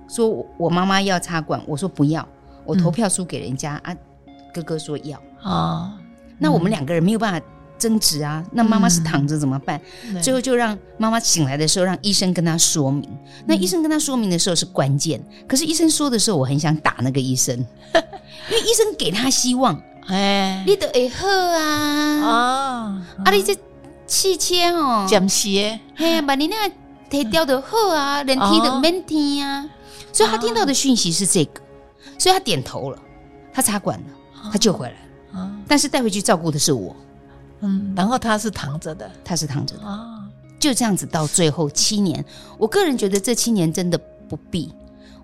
[0.08, 2.28] 说我妈妈要插管，我说不要，
[2.64, 3.98] 我投票输给人家、嗯、啊，
[4.54, 5.98] 哥哥说要啊，
[6.38, 7.46] 那我们两个人没有办法。
[7.78, 9.80] 争执啊，那妈妈是躺着怎么办？
[10.08, 13.10] 嗯、最后就让妈妈醒来的时候，让医生跟她说明。
[13.46, 17.56] 那医生跟她说明的时候是关键，可是医生说的时候，我很想打那个医生，
[18.50, 19.82] 因为医生给他希望。
[20.08, 22.22] 哎，你都会好啊！
[22.22, 23.58] 哦，啊，你这
[24.06, 26.76] 气切哦，讲些，嘿呀，把你那个
[27.10, 29.68] 提掉的好啊，连提都免听啊。
[30.14, 31.60] 所以他听到的讯息是这个，
[32.20, 33.00] 所以他点头了，
[33.52, 34.06] 他插管了，
[34.52, 35.52] 他救回来了。
[35.68, 36.96] 但是带回去照顾的是我。
[37.62, 40.28] 嗯，然后他是躺着的，他是躺着的啊，
[40.60, 42.24] 就这样子到最后七年。
[42.58, 43.98] 我个人觉得这七年真的
[44.30, 44.74] 不必。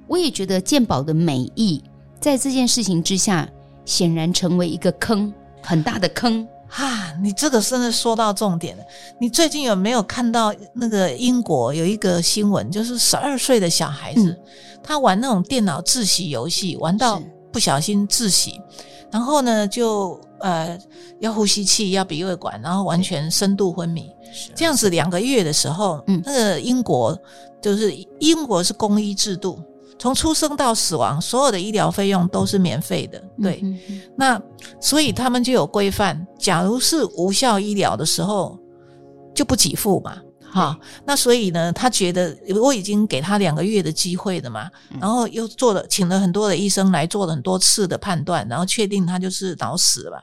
[0.08, 1.82] 我也觉得鉴宝的美意
[2.20, 3.48] 在这件事情之下，
[3.86, 8.84] 显然成为一个坑，很大的坑哈，你这个真的说到重点了。
[9.20, 14.38] 你最近有没有看到那个英国有一个新闻，就是十二岁的小孩子，嗯、
[14.84, 18.60] 他玩那种电脑自习游戏，玩到不小心自习，
[19.12, 20.20] 然后呢就。
[20.41, 20.77] 呃，
[21.19, 24.10] 要呼吸器，要鼻胃管，然后完全深度昏迷，
[24.56, 27.17] 这样子两个月的时候，嗯，那个英国
[27.62, 29.60] 就是英国是公医制度，
[29.97, 34.41] 从出生到死亡，所有的医疗费用都是免费的，对，嗯、哼哼那
[34.80, 38.58] 所以他们就有规范，假如是无效医疗的时候，
[39.34, 40.17] 就不给付嘛。
[40.52, 50.22] 好，那所以呢，他觉得我已经给他两个月的机会了嘛，然后又做了，请了很多的医生来做了很多次的判断，然后确定他就是脑死了。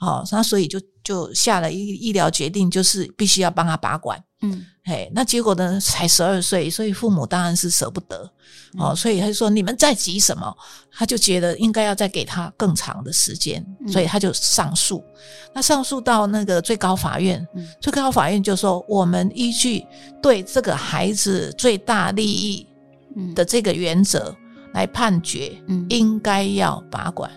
[0.00, 4.20] 好，那所以就就下了医医疗决定，就是必须要帮他拔管。
[4.40, 8.30] 嗯，嘿，那结果呢，才十二岁，所以父母当然是舍不得。
[8.78, 10.54] 哦，所以他就说你们在急什么？
[10.92, 15.02] 他就觉得应该要再给他更长的时间，所以他就上诉。
[15.54, 17.46] 那上诉到那个最高法院，
[17.80, 19.84] 最高法院就说，我们依据
[20.22, 22.66] 对这个孩子最大利益
[23.34, 24.36] 的这个原则
[24.72, 25.52] 来判决，
[25.88, 27.30] 应该要拔管。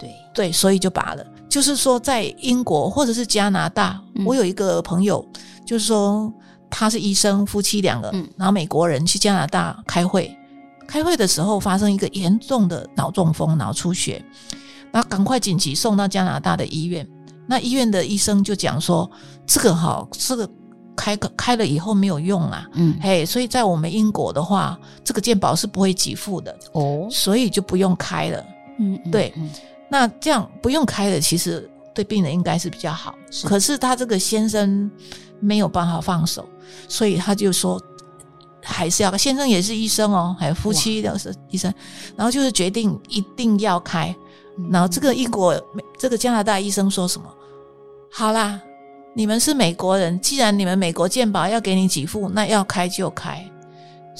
[0.00, 1.24] 对对，所以就拔了。
[1.48, 5.26] 就是说，在英国或者是加拿大，我有一个朋友，
[5.68, 6.32] 就是说
[6.70, 10.34] 他是医生，夫妻两个，然后美国人去加拿大开会，
[10.86, 14.24] 开会的时候发生一个严重的脑中风、脑出血，
[14.90, 17.06] 那赶快紧急送到加拿大的医院。
[17.46, 19.10] 那医院的医生就讲说，
[19.46, 20.48] 这个哈，这个
[20.96, 28.42] 开开了以后没有用啊，嗯，嘿，所以在我们英国的话，这个健保是不会给付的哦，所以就不用开了，
[28.78, 29.34] 嗯，对。
[29.90, 33.14] 那这样不用开的，其实对病人应该是比较好。
[33.30, 34.90] 是可是他这个先生
[35.40, 36.48] 没有办法放手，
[36.88, 37.80] 所以他就说
[38.62, 39.16] 还是要。
[39.16, 41.72] 先生也是医生哦，还有夫妻都是医生，
[42.16, 44.14] 然后就是决定一定要开。
[44.58, 45.60] 嗯、然后这个英国、
[45.98, 47.26] 这个加拿大医生说什么？
[48.10, 48.60] 好啦，
[49.14, 53.44] 你们是美国人，既然你们美国健保要给你给付，那要开就开。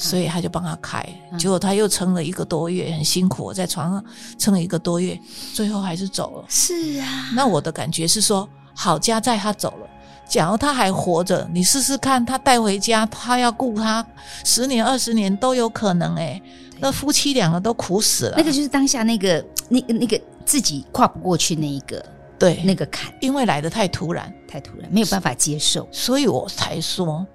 [0.01, 1.05] 所以他就帮他开，
[1.37, 4.05] 结果他又撑了一个多月，很辛苦，在床上
[4.37, 5.19] 撑了一个多月，
[5.53, 6.45] 最后还是走了。
[6.47, 9.89] 是啊，那我的感觉是说，好家在他走了，
[10.29, 14.05] 假如他还活着，你试试看，他带回家，他要顾他
[14.45, 16.41] 十年二十年都有可能诶。
[16.69, 18.35] 对那夫妻两个都苦死了。
[18.37, 22.05] 那个就是当下那个那个那个自己跨不过去那一个
[22.37, 27.25] 对那个坎，因为来的太突然，太突然，没有办法接受，所以我才说。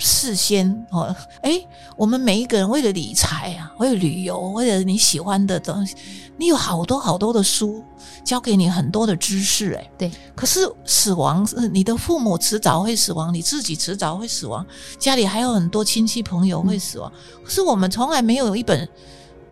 [0.00, 1.62] 事先哦，哎，
[1.94, 5.94] 我们每一个人为了理财啊，为了旅游，为了你喜欢的东西，
[6.38, 7.84] 你有好多好多的书
[8.24, 10.10] 教给你很多的知识，哎，对。
[10.34, 14.66] 可是死亡是你的父母迟早会死亡，你自己迟早会死亡，
[14.98, 18.88] 家里还有很多亲戚朋友会死亡，嗯、可是我们从来没有一本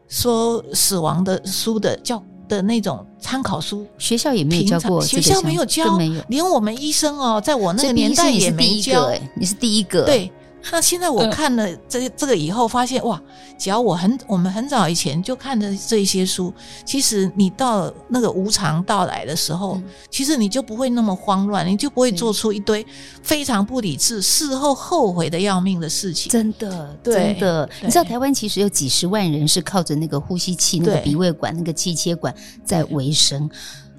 [0.09, 10.33] 说死亡的书的教的那种参考书，学校也没有教过，学校没有教，没有，连我们医生哦，在我那个年代也没教，哎，你是第一个，对。
[10.71, 13.21] 那现在我看了这这个以后，发现哇，
[13.59, 16.53] 只要我很我们很早以前就看的这些书，
[16.85, 22.87] 其实你到那个无常到来的时候，其实你就不会那么慌乱，你就不会做出一堆
[23.23, 26.31] 非常不理智、事后后悔的要命的事情。
[26.31, 33.49] 真的，真的，你知道台湾其实有几十万人是靠着那个呼吸器、那个鼻胃管、那个气切管在维生。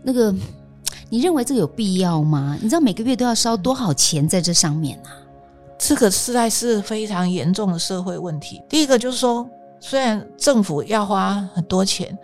[0.03, 0.34] 那个，
[1.10, 2.58] 你认为这个有必要吗？
[2.62, 5.12] 你知道每个月都要烧多少钱在这上面啊？
[5.80, 8.62] 这个实在是非常严重的社会问题。
[8.68, 12.15] 第一个就是说，虽然政府要花很多钱，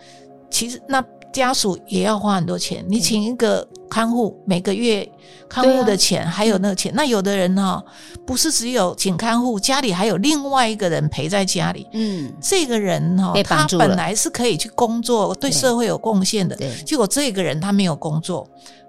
[0.52, 2.86] 其实那家属也要花很多钱。
[2.88, 5.10] 你请一个看护，每个月
[5.50, 6.92] 看护的钱，还有那个钱。
[6.94, 7.84] 那有的人哈，
[8.26, 11.88] 不是只有请看护，家里还有另外一个人陪在家里。
[11.94, 16.58] 嗯，这个人哈，他本来是可以去工作，对社会有贡献的。
[16.86, 18.46] 结果这个人他没有工作，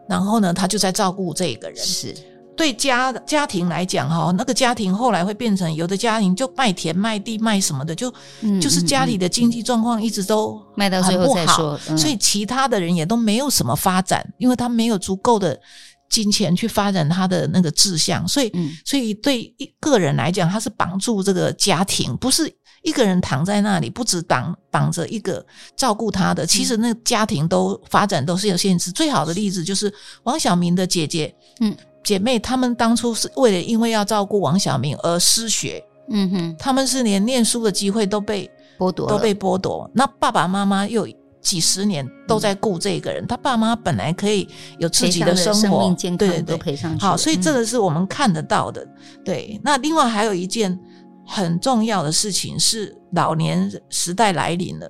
[0.09, 1.77] 然后呢，他就在照顾这个人。
[1.77, 2.15] 是。
[2.57, 15.61] 对家家庭来讲，哈，那个家庭后来会变成有的家庭就卖田卖地卖什么的，就、嗯、就是家里的经济状况一直都卖到最后再说，嗯、所以其他的人也都没有什么发展，因为他没有足够的
[16.09, 22.51] 金钱去发展他的那个志向，所以，嗯、所以对一个人来讲，他是绑住这个家庭，不是
[22.83, 25.45] 一个人躺在那里，不止绑绑着一个
[25.77, 28.90] 照顾他的，其实那个家庭都发展都是有限制。
[28.90, 29.92] 最好的例子就是
[30.23, 31.77] 王晓明的姐姐，嗯。
[32.07, 39.90] 姐妹，她们当初是为了因为要照顾王小明而失学，嗯哼，她们是连念书的机会都被剥夺，都被剥夺。
[39.92, 41.05] 那爸爸妈妈又
[41.40, 47.05] 几十年都在顾这个人，嗯、他爸妈本来可以有自己的生活，对都赔上去。
[47.05, 48.83] 好，所以这个是我们看得到的。
[48.85, 50.79] 嗯、对，那另外还有一件
[51.27, 54.88] 很重要的事情是老年时代来临了。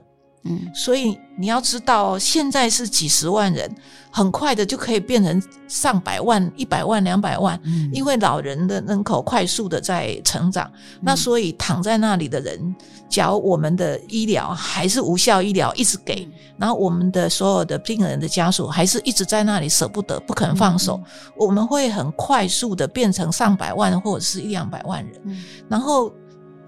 [0.49, 3.71] 嗯，所以你要知道，现在是几十万人，
[4.11, 12.75] 很快的就可以变成上百万、一百万、两百万，嗯，因为老人的人口快速的在成长，嗯，那所以躺在那里的人，
[13.09, 26.11] 假如我们的医疗还是无效医疗一直给，然后我们的所有的病人的家属还是一直在那里舍不得、不肯放手，嗯，我们会很快速的变成上百万或者是一两百万人，嗯，然后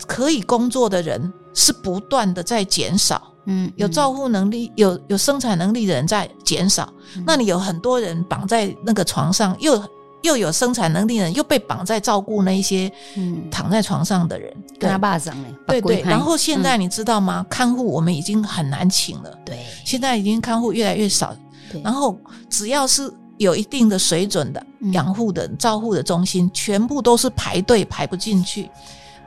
[0.06, 3.32] 可以工作的人是不断的在减少。
[3.50, 9.82] 嗯，有照护能力、有有生产能力的人在减少，嗯、那你有很多人绑在那个床上，又
[10.22, 12.92] 又有生产能力的人又被绑在照顾那一些
[13.50, 15.34] 躺在床上的人，跟他爸讲
[15.66, 16.02] 对对。
[16.02, 17.40] 然后现在你知道吗？
[17.40, 21.34] 嗯、看护我们已经很难请了，对，现在已经看护越来越少。
[21.72, 22.18] 对，然后
[22.50, 28.68] 只要是有一定的水准的养护的、照护的中心，全部都是排队排不进去。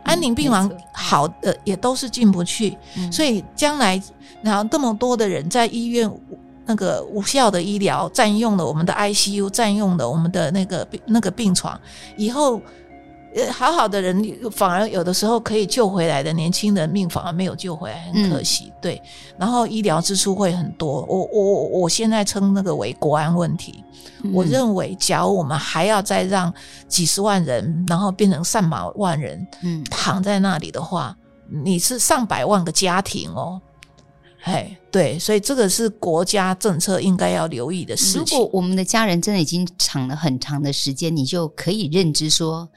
[0.03, 4.01] 安宁病房好的也都是进不去，嗯、所以将来
[4.41, 6.11] 然后这么多的人在医院
[6.65, 11.79] 那个无效的医疗占用了我们的 ICU，占用了我们的那个那个病床，
[12.17, 12.61] 以后。
[13.33, 18.65] 呃，好好的人反而有的时候可以救回来的年轻人命反而没有救回来，很可惜。
[18.65, 19.01] 嗯、对，
[19.37, 21.05] 然后医疗支出会很多。
[21.07, 23.83] 我我我现在称那个为国安问题。
[24.23, 26.53] 嗯、我认为，假如我们还要再让
[26.89, 31.15] 几十万人，然后变成上百万人，嗯，躺在那里的话，
[31.63, 33.61] 你是上百万个家庭哦。
[34.43, 38.37] 哎，对，所以这个是国家政策应该要留意的事情。
[38.37, 42.67] 如果我们的家人真的已经躺了很长的时间，你就可以认知说。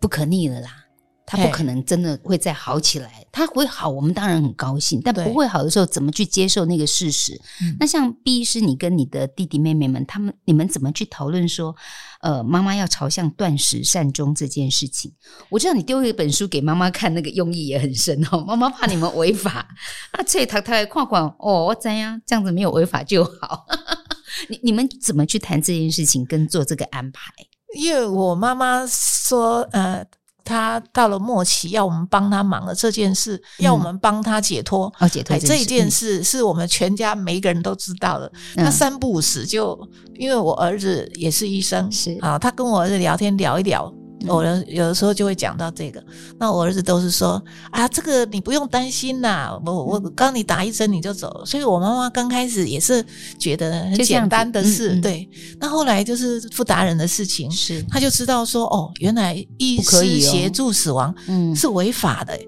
[0.00, 0.84] 不可逆了啦，
[1.24, 3.24] 他不可能真的会再好起来。
[3.32, 7.38] 他会好，我们当然很高兴，但不会好的时候，怎么去接受那个事实？
[7.78, 11.76] 那像毕医师，你跟你的弟弟妹妹们，他们你们怎么去讨论说，
[12.22, 15.12] 呃，妈妈要朝向断食善终这件事情？
[15.50, 18.42] 我知道你丢一本书给妈妈看，那个用意也很深哦。
[18.48, 19.68] 妈妈怕你们违法，
[20.12, 23.66] 啊，这太太看看哦，我怎样这样子没有违法就好。
[24.48, 27.30] 你你们怎么去谈这件事情，跟做这个安排？
[27.76, 30.04] 因为我妈妈说，呃，
[30.44, 34.92] 她到了末期，要我们帮她忙了这件事，嗯、要我们帮她解脱。
[34.98, 38.30] 哦，解脱这件事，这件事是我们全家每一个人都知道的。
[38.54, 39.78] 那、嗯、三不五时就，
[40.14, 43.92] 因为我儿子也是医生，是啊，他跟我儿子聊天聊一聊，
[44.26, 46.02] 我有有的时候就会讲到这个。
[46.38, 51.46] 那我儿子都是说啊，这个你不用担心呐，我我刚你打一针你就走了。
[51.46, 53.04] 所以我妈妈刚开始也是
[53.38, 55.28] 觉得很简单的事，嗯嗯、对。
[55.60, 62.38] 那后来就是傅达人的事情，是他就知道说哦，原来医师协助死亡嗯是违法的。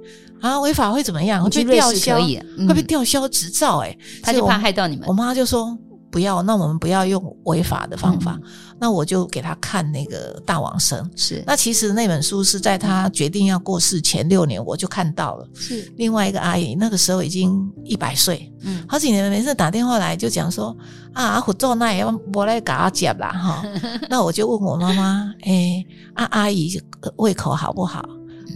[0.40, 1.42] 啊，违法会怎么样？
[1.42, 3.78] 会被吊销，会被吊销执照。
[3.78, 5.04] 哎，他就怕害到你们。
[5.08, 5.76] 我妈就说
[6.10, 8.38] 不要，那我们不要用违法的方法。
[8.80, 11.02] 那我就给他看那个《大王生》。
[11.16, 15.48] 是，那其实那本书是在他决定要过世前六年，我就看到了。
[15.54, 20.76] 是，另外一个阿姨那个时候已经一百岁，嗯，好几年没事打电话来就讲说
[21.12, 23.64] 啊，阿虎做那也要我来给他接啦哈。
[24.08, 25.84] 那我就问我妈妈，哎，
[26.14, 26.80] 阿阿姨
[27.16, 28.08] 胃口好不好？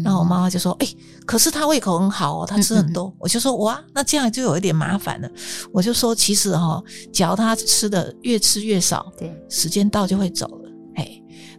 [0.05, 3.05] 然后我妈妈就说：“哎、欸，可是他胃口很好哦，他吃很多。
[3.05, 5.29] 嗯嗯”我就说：“哇，那这样就有一点麻烦了。”
[5.73, 11.09] 我就说：“其实哈、哦，只要他吃的越吃越少，对，时间到就会走了。”哎，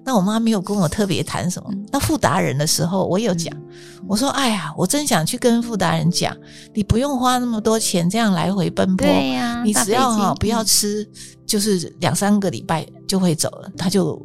[0.05, 1.69] 那我妈没有跟我特别谈什么。
[1.71, 6.35] 嗯、那傅达人的时候，我有讲，嗯、我说：“哎呀，我真想去跟傅达人讲，
[6.73, 11.07] 你不用花那么多钱这样来回奔波，对呀、啊，你只要哈不要吃，
[11.47, 14.19] 就是两三个礼拜就会走了。”他就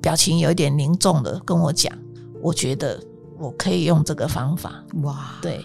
[0.00, 1.92] 表情有一点凝重的跟我讲
[2.42, 3.00] ：“我觉得。”
[3.38, 5.38] 我可以用这个方法哇！
[5.42, 5.64] 对，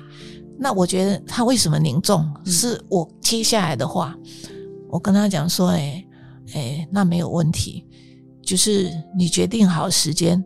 [0.57, 2.27] 那我觉得他为什么凝重？
[2.45, 4.17] 嗯、是我接下来的话，
[4.89, 6.05] 我跟他讲说：“哎
[6.55, 7.85] 哎，那没有问题，
[8.41, 10.43] 就是你决定好时间，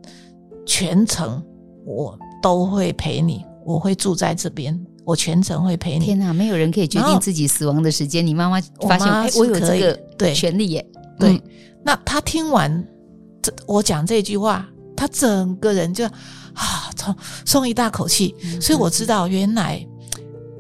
[0.66, 1.42] 全程
[1.86, 8.26] 我都会陪你，我会住在这边，我全程会陪你。”天哪，没有人可以决定自己死亡的时间。
[8.26, 9.80] 你妈妈发现，哎，我有这
[10.18, 10.86] 个权利耶。
[11.18, 11.42] 对，
[11.86, 12.86] 那他听完
[13.42, 16.06] 这我讲这句话，他整个人就。
[16.54, 19.86] 啊，松松一大口气，所以我知道原来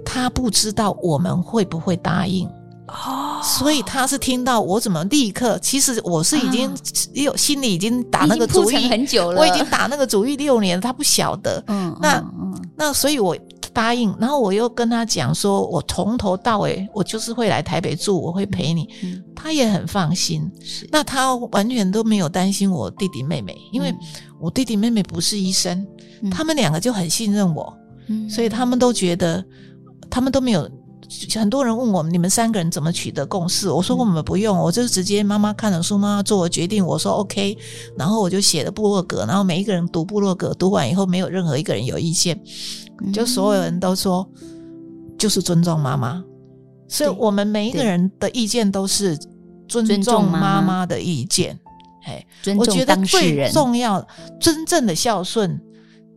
[0.06, 2.48] 他不知道我们会不会答应。
[2.88, 6.70] 哦，所以他是听到我怎么立刻，其实我是已经
[7.14, 12.24] 有心里已经打那个主意很久了，我已经打那个主意六年，他不晓得，嗯，那
[12.76, 13.36] 那所以我
[13.74, 18.88] 答应，然后我又跟他讲说，我从头到尾我就是会来台北住，我会陪你，
[19.36, 20.50] 他也很放心，
[20.92, 23.94] 那他完全都没有担心我弟弟妹妹，因为。
[24.40, 25.88] 我弟弟妹妹不是医生，
[26.22, 27.74] 嗯、他们两个就很信任我，
[28.10, 29.42] 嗯、所以他们都觉得，
[30.10, 30.70] 他们都没有。
[31.36, 33.70] 很多人问我们，你们三个人怎么取得共识？
[33.70, 37.58] 我说我们不用，我就直接妈妈看了书，妈妈做我决定，我说 OK，
[37.98, 42.38] 然后我就写了部落格，然后每一个人读部落格，读完以后没有任何一个人有意见，
[43.12, 44.28] 就所有人都说
[45.18, 46.24] 就是尊重妈妈，
[46.88, 49.18] 所以我们每一个人的意见都是
[49.68, 51.60] 尊重妈妈的意见。
[52.06, 52.26] 哎，
[52.58, 54.06] 我觉得最重要，
[54.40, 55.60] 真正的孝顺，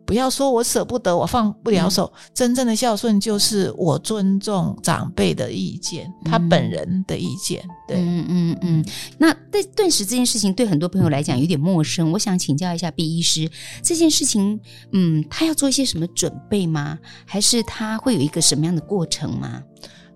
[0.06, 2.10] 不要说我舍不得，我放不了手。
[2.14, 7.62] 嗯、真正的孝顺就是我尊重长辈的意见，嗯、他本人的意见。
[7.88, 8.84] 对，嗯嗯嗯。
[9.18, 12.12] 那对断食这件事情，对很多朋友来讲有点陌生。
[12.12, 13.50] 我想请教一下毕医师，
[13.82, 14.58] 这件事情，
[14.92, 16.96] 嗯，他要做一些什么准备吗？
[17.26, 19.62] 还是他会有一个什么样的过程吗？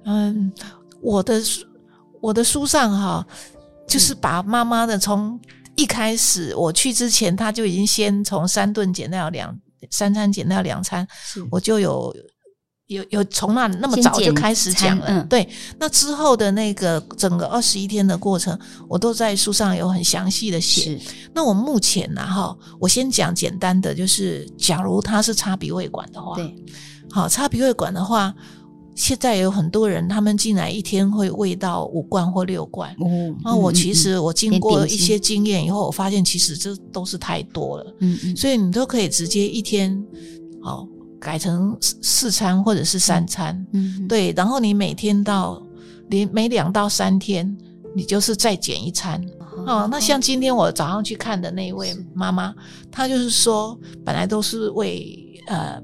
[0.05, 0.53] 嗯，
[1.03, 1.67] 我的书，
[2.21, 3.27] 我的书上哈，
[3.89, 5.39] 就是把妈妈的从。
[5.77, 9.57] 一开始我去之前，他就已经先从三顿减到两
[9.91, 11.07] 三餐减掉两餐，
[11.51, 12.15] 我就有
[12.87, 15.07] 有有从那那么早就开始讲了。
[15.09, 18.59] 嗯、对，那之后的那个整个二十一天的过程，
[18.89, 21.01] 我都在书上有很详细的写。
[21.35, 26.55] 那我目前呢，哈，我先讲简单的，就是假如他是插鼻胃管的话，对，
[27.11, 28.35] 好，插鼻胃管的话。
[29.01, 32.91] 现在有很多人，他们进来一天会喂到五罐或六罐。
[33.01, 37.95] 哦，那我其实我经过一些经验以后，我发现其实这都是太多了。
[38.01, 40.05] 嗯嗯，所以你都可以直接一天，
[40.61, 40.87] 好
[41.19, 43.67] 改成四餐或者是三餐。
[43.73, 45.63] 嗯，对，然后你每天到
[46.11, 47.57] 每每两到三天，
[47.97, 49.19] 你就是再减一餐。
[49.67, 52.55] 哦，那像今天我早上去看的那一位妈妈，
[52.93, 55.83] 她就是说本来都是喂呃。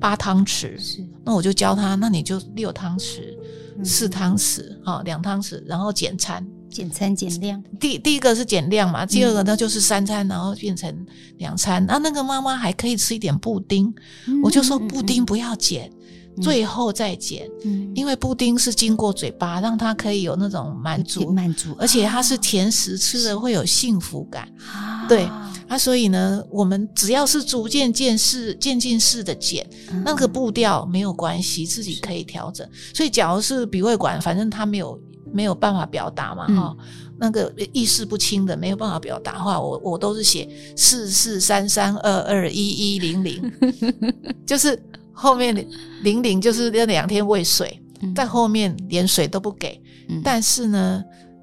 [0.00, 1.04] 八汤匙，是。
[1.24, 3.36] 那我就教他，那你就六汤匙，
[3.76, 7.62] 嗯、四汤匙，好、哦，两汤匙，然后减餐，减餐减量。
[7.80, 11.06] 第第一个是减量嘛，第二个呢就是三餐，然后变成
[11.38, 11.84] 两餐。
[11.86, 13.92] 那、嗯、那个妈妈还可以吃一点布丁，
[14.26, 15.97] 嗯、我就说布丁不要减，嗯、
[16.40, 25.28] 最后再减，嗯、因为布丁是经过嘴巴，让它可以有那种满足， 满足，而且它是甜食，吃了会有幸福感，啊、对。
[25.68, 32.66] 啊，所以呢，我们只要是逐渐渐式、渐进式的减，嗯、那个步调没有关系，自己可以调整。
[32.94, 34.98] 所以，假如是鼻胃管，反正他没有
[35.30, 36.86] 没有办法表达嘛，哈、嗯，
[37.18, 43.52] 那个意识不清的没有办法表达的话，我我都是写四四三三二二一一零零，
[44.46, 44.82] 就是
[45.18, 45.54] 后面
[46.02, 51.02] 零零就是那两天喂水，嗯、在后面连水都不给，嗯、但是呢，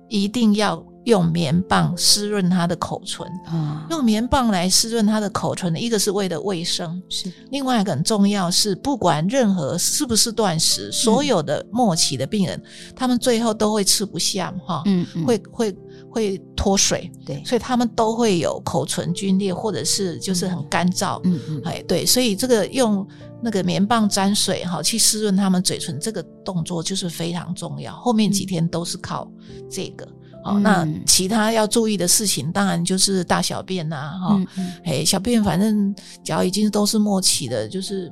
[0.09, 0.83] 一定要。
[1.05, 3.27] 用棉棒湿润他的口唇。
[3.45, 7.31] 啊，用棉棒来湿润他的口唇，一个是为了卫生，是。
[7.51, 12.59] 另外一个很重要是，不管任何是不是断食，所有的末期的病人，
[12.95, 14.83] 他们最后都会吃不下哈，
[15.23, 15.77] 会会
[16.15, 23.05] 会脱水，对，所以他们都会有口唇皲裂，或者是就是很干燥，嗯嗯，哎对，所以这个用
[23.43, 27.93] 那个棉棒沾水哈去湿润他们嘴唇，这个动作就是非常重要。
[27.97, 29.29] 后面几天都是靠
[29.69, 30.07] 这个。
[30.45, 34.41] 哦，那其他要注意的事情，当然就是大小便呐，哈，
[34.85, 35.93] 哎，小便反正
[36.23, 38.09] 只要已经都是末期的，就是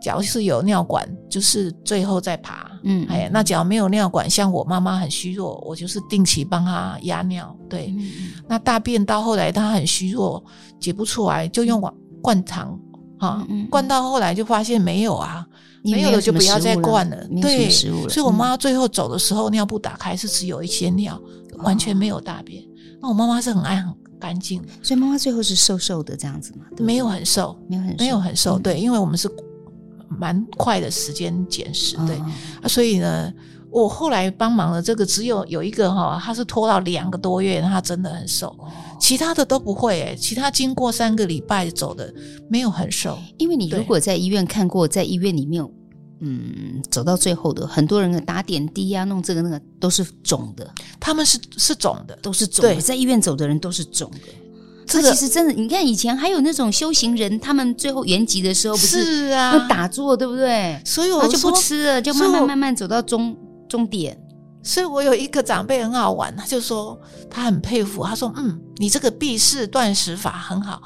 [0.00, 7.94] 只要是有尿管，就是最后再爬，嗯，哎，那只要没有尿管，像我妈妈很虚弱，我就是定期帮她压尿，对，
[8.48, 10.42] 那大便到后来她很虚弱，
[10.80, 11.80] 解不出来，就用
[12.22, 12.78] 灌肠，
[13.18, 15.46] 哈，灌到后来就发现没有啊，
[15.82, 21.20] 没有了就不要再灌了，对，所以我妈最后走的时候，尿布打开是只有一些尿。
[21.60, 22.62] 完全没有大便，
[23.00, 23.90] 那我妈妈是很爱很
[24.20, 26.66] 干净的，所以妈妈最后是瘦瘦的这样子嘛？
[26.78, 29.26] 没有很瘦，没有很没有很瘦，对，因为我们是
[30.08, 32.16] 蛮快的时间减食，对。
[32.16, 33.32] 啊，所以呢，
[33.70, 38.56] 我后来帮忙了这个，只有有一个哈，他是拖到两个多月，他真的很瘦，
[39.00, 42.12] 其他的都不会诶，其他经过三个礼拜走的
[42.48, 45.66] 没有很瘦，因为你如果在医院看过，在医院里面。
[46.18, 50.66] 嗯，走到最后的很多人打点滴啊，弄这个那个都是肿的，
[50.98, 52.80] 他们是是肿的，都是肿的。
[52.80, 54.18] 在医院走的人都是肿的。
[54.86, 60.80] 这其实真的，你看以前还有那种修行人，他们最后圆寂的时候不是，是啊，打坐对不对？
[60.84, 63.36] 所以我就不吃了，就慢慢慢慢走到终
[63.68, 64.16] 终点。
[64.62, 66.98] 所以我有一个长辈很好玩，他就说
[67.30, 70.80] 他很佩服，他说嗯，你这个避世断食法很好。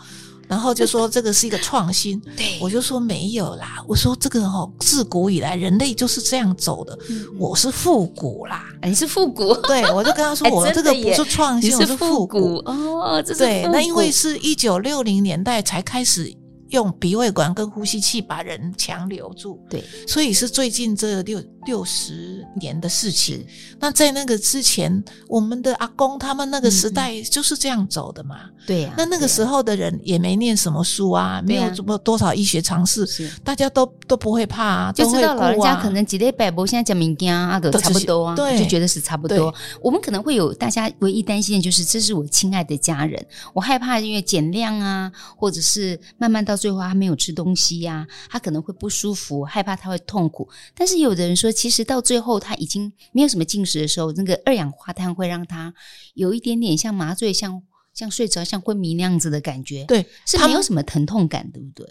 [0.51, 3.82] 然后就说这个是一个创新， 对，我就说没有啦。
[3.86, 6.98] 我说这个哦，自古以来人类就是这样走的。
[7.38, 13.22] 我是复古啦，你是复古， 对，我就跟他说，我这个不是创新，我是复古哦。
[13.38, 16.36] 对，那因为是一九六零年代才开始。
[16.70, 23.45] 用鼻胃管跟呼吸器把人强留住，对，所以是最近这六六十年的事情。
[23.81, 28.95] 那在那个之前，我们的阿公他们那个时代就是这样走的嘛，对呀。
[28.97, 33.05] 那那个时候的人也没念什么书啊，没有什么多少医学常识，
[33.43, 39.53] 大家都都不会怕啊，就知道老人家可能几礼拜不现在讲民间啊，都差不多啊，就觉得是差不多。
[39.83, 46.61] 我们可能会有大家唯一担心的就是，这是我亲爱的家人，我害怕因为减量啊，或者是慢慢到。
[46.61, 50.47] 最后他没有吃东西呀、啊，他可能会不舒服，害怕他会痛苦。
[50.77, 55.72] 但是有的人说，其实到最后他已经没有什么进食的时候，那个二氧化碳会让他
[56.14, 59.84] 有一点点像麻醉，像像睡着、像昏迷那样子的感觉。
[59.84, 61.86] 对，是没有什么疼痛感，对不对？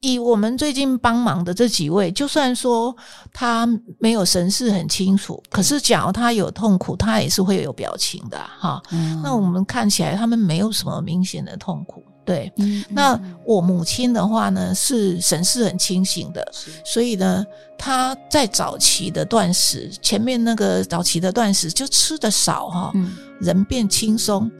[0.00, 2.96] 以我们最近帮忙的这几位，就算说
[3.32, 8.80] 他没有神识很清楚，可是假如他有痛苦，他也是会有表情的哈。
[8.92, 12.04] 嗯、那我们看起来他们没有什么明显的痛苦。
[12.28, 16.46] 对，嗯、那我母亲的话呢，是神识很清醒的，
[16.84, 17.42] 所以呢，
[17.78, 24.50] 她在早期的断食，前面那个早期的断食就吃的少哈，嗯、人变轻松，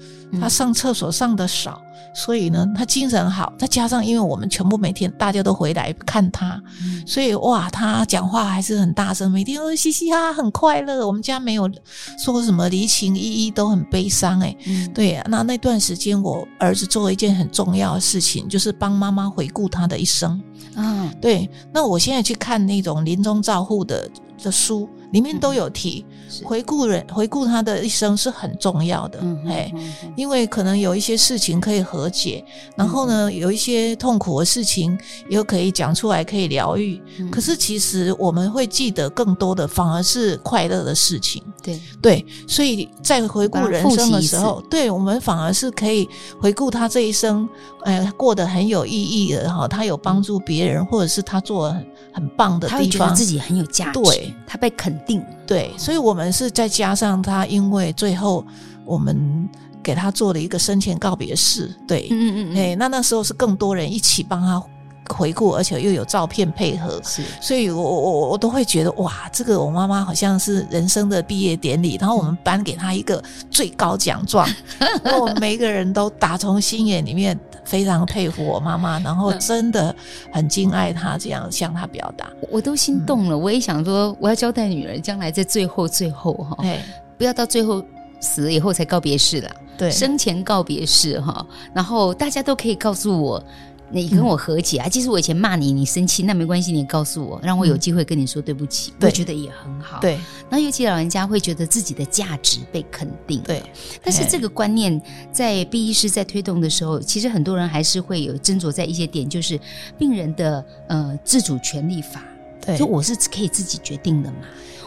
[0.40, 1.82] 她上厕所上的少。
[2.12, 11.06] 嗯所以呢，他精神好，再加上因为我们全部每天大家都回来看他，嗯、所以哇，他讲话还是很大声，每天都嘻嘻哈哈，很快乐。
[11.06, 11.70] 我们家没有
[12.18, 14.56] 说什么离情依依，都很悲伤哎。
[14.66, 20.42] 嗯、对、啊，那那段时间，我儿子做了一件很重要的事情，就是帮妈妈回顾他的一生。
[20.74, 21.48] 嗯，对。
[21.72, 24.10] 那我现在去看那种临终照护的
[24.42, 24.88] 的书。
[25.10, 26.04] 里面都有提，
[26.44, 29.18] 回顾人回顾他的一生是很重要的，
[29.48, 29.72] 哎，
[30.16, 32.44] 因为可能有一些事情可以和解，
[32.76, 34.96] 然后呢，有一些痛苦的事情
[35.30, 37.00] 又可以讲出来，可以疗愈。
[37.32, 41.42] 可是其实我们会记得更多的，反而是快乐的事情。
[41.62, 41.80] 对。
[42.00, 46.08] 对，所以在回顾人生的时候，对我们反而是可以
[46.40, 47.48] 回顾他这一生，
[47.82, 54.96] 哎，过得很有意义的哈，他有帮助别人，或者是他做很很棒的地方，他觉得自己很有价值，对，他被肯。
[55.06, 55.24] 定。
[55.46, 58.44] 对，所以我们是再加上他，因为最后
[58.84, 59.48] 我们
[59.82, 64.60] 给他做了一个生前告别式，对，嗯嗯嗯，哎，那那时候是更多人一起帮他
[65.08, 74.48] 回顾，而且又有照片配合，是，所以我我我都会觉得哇，这个我妈妈好像是人生的毕业典礼，然后我们颁给她一个最高奖状，
[75.02, 77.38] 然后我们每一个人都打从心眼里面。
[77.64, 79.94] 非常佩服我妈妈，然后 真的
[80.32, 83.36] 很敬爱她，这样向她表达，我都心动了。
[83.36, 86.80] 嗯、我也想说，我要交代女儿，将来在最后最后哈，对
[87.18, 87.84] 不要到最后
[88.20, 91.44] 死了以后才告别式了，对，生前告别式哈。
[91.74, 93.44] 然后大家都可以告诉我，
[93.90, 94.88] 你跟我和解啊！
[94.88, 99.98] 即使我以前骂你，你生气，那没关系，你告诉我，让我有机会跟你说对不起，我觉得也很好。
[100.00, 100.18] 对，
[100.50, 103.40] 那尤其老人家会觉得自己的价值被肯定。
[103.42, 103.62] 对，
[104.02, 105.00] 但是这个观念
[105.32, 109.58] 在 B 医师在推动的时候，其实很多人还是会有斟酌在一些点，就是
[109.96, 112.22] 病人的呃自主权利法。
[112.60, 114.38] 对，就我是可以自己决定的嘛，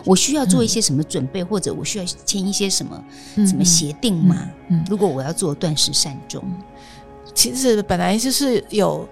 [0.05, 3.03] 我需要做一些什么准备，或者我需要签一些什么
[3.47, 4.47] 什么协定嘛？
[4.67, 6.43] 嗯，如果我要做断食善终。
[7.33, 9.07] 其实本来就是有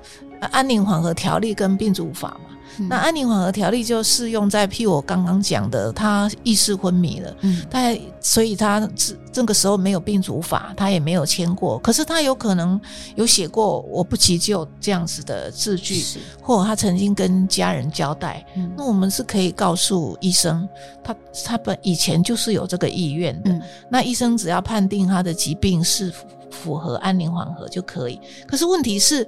[0.51, 2.41] 安宁缓和条例跟病主法嘛。
[2.77, 11.77] 嗯、那安宁缓和条例就适用在，譬如我刚刚讲的，他意识昏迷了，嗯，他所以他这这个时候没有病主法，他也没有签过。
[11.79, 12.79] 可是他有可能
[13.15, 16.01] 有写过“我不急救”这样子的字句，
[16.41, 18.45] 或者他曾经跟家人交代。
[18.55, 20.65] 嗯、那我们是可以告诉医生，
[21.03, 21.13] 他
[21.43, 23.51] 他本以前就是有这个意愿的。
[23.51, 26.13] 嗯、那医生只要判定他的疾病是。
[26.51, 29.27] 符合安宁缓和就可以，可是问题是，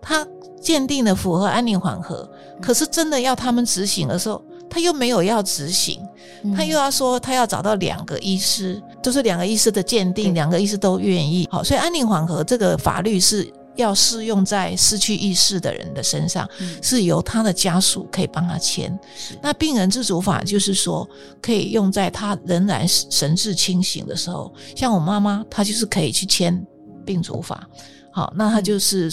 [0.00, 0.26] 他
[0.60, 2.28] 鉴定的符合安宁缓和，
[2.60, 6.00] 可是真的要他们执行的时候，他又没有要执行，
[6.56, 11.46] 他又要说他要找到两个医师，就是两个医师的鉴定，两个医师都愿意。
[11.50, 16.48] 好，所以安宁缓和这个法律是要适用在失去意识的人的身上，
[16.82, 18.96] 是由他的家属可以帮他签。
[19.42, 21.08] 那病人自主法就是说，
[21.42, 26.64] 可以用在他仍然神志清醒的时候，像我妈妈，她就是可以去签
[27.04, 27.68] 病主法。
[28.12, 29.12] 好，那她就是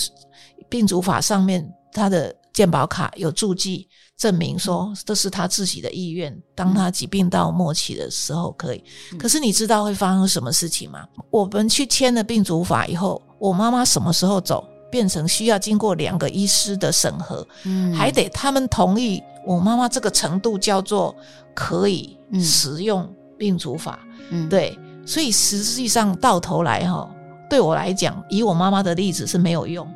[0.70, 3.88] 病主法上面她的健保卡有注记
[4.18, 6.36] 证明说这是他自己的意愿。
[6.56, 8.84] 当他疾病到末期的时候可以。
[9.18, 11.06] 可是你知道会发生什么事情吗？
[11.30, 13.22] 我们去签了病主法以后。
[13.40, 19.20] 我妈妈什么时候走，变成需要经过两个医师的审核，嗯，还得他们同意。
[19.48, 21.16] 我妈妈这个程度叫做
[21.56, 24.00] 可以使用病主法，
[24.30, 24.78] 嗯，对，
[25.08, 27.10] 所以实际上到头来哈，
[27.50, 29.92] 对我来讲，以我妈妈的例子是没有用，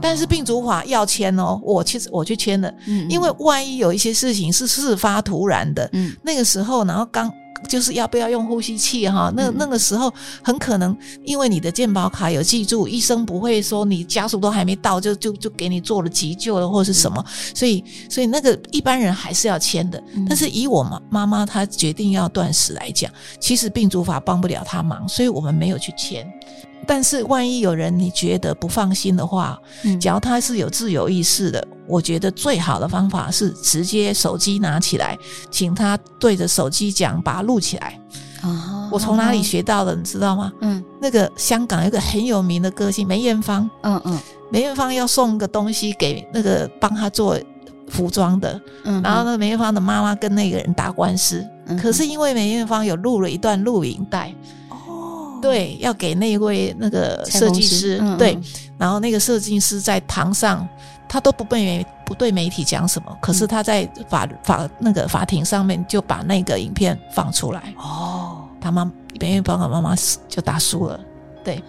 [0.00, 7.32] 但是病主法要签哦，我其实我去签了，嗯，因为万一有一些事情是事发突然的，嗯，那个时候然后刚。
[7.66, 9.32] 就是要不要用呼吸器哈？
[9.34, 10.12] 那那个时候
[10.42, 10.94] 很可能
[11.24, 20.02] 因为你的健保卡有记住，医生不会说你家属都还没到就就就给你做了急救了或是什么，所以所以那个一般人还是要签的。
[20.28, 23.10] 但是以我妈妈妈她决定要断食来讲，
[23.40, 26.30] 其实病主法帮不了她忙，所以我们没有去签。
[26.86, 29.58] 但是万一有人你觉得不放心的话，
[30.00, 35.18] 只要他是有自由意识的，我觉得最好的方法是直接手机拿起来，
[35.50, 37.98] 请他对着手机讲，把它录起来。
[38.42, 40.52] 哦，我从哪里学到的，你知道吗？
[40.60, 44.18] 嗯，那个香港有一个很有名的歌星梅艳芳，嗯嗯，
[44.50, 47.38] 梅艳芳要送个东西给那个帮他做
[47.88, 51.42] 服装的，嗯，然后那个梅艳芳的妈妈跟那个人打官司，
[51.80, 54.34] 可是因为梅艳芳有录了一段录影带。
[55.44, 58.38] 对，要给那位那个设计师，对，
[58.78, 60.66] 然后那个设计师在堂上，
[61.06, 67.62] 他都不被不对媒体讲什么，可是他在法法那个法庭上面就把那个影片放出来。
[67.76, 68.90] 哦，他妈
[69.20, 69.94] 因为爸爸妈妈
[70.30, 70.98] 就打输了，
[71.44, 71.62] 对。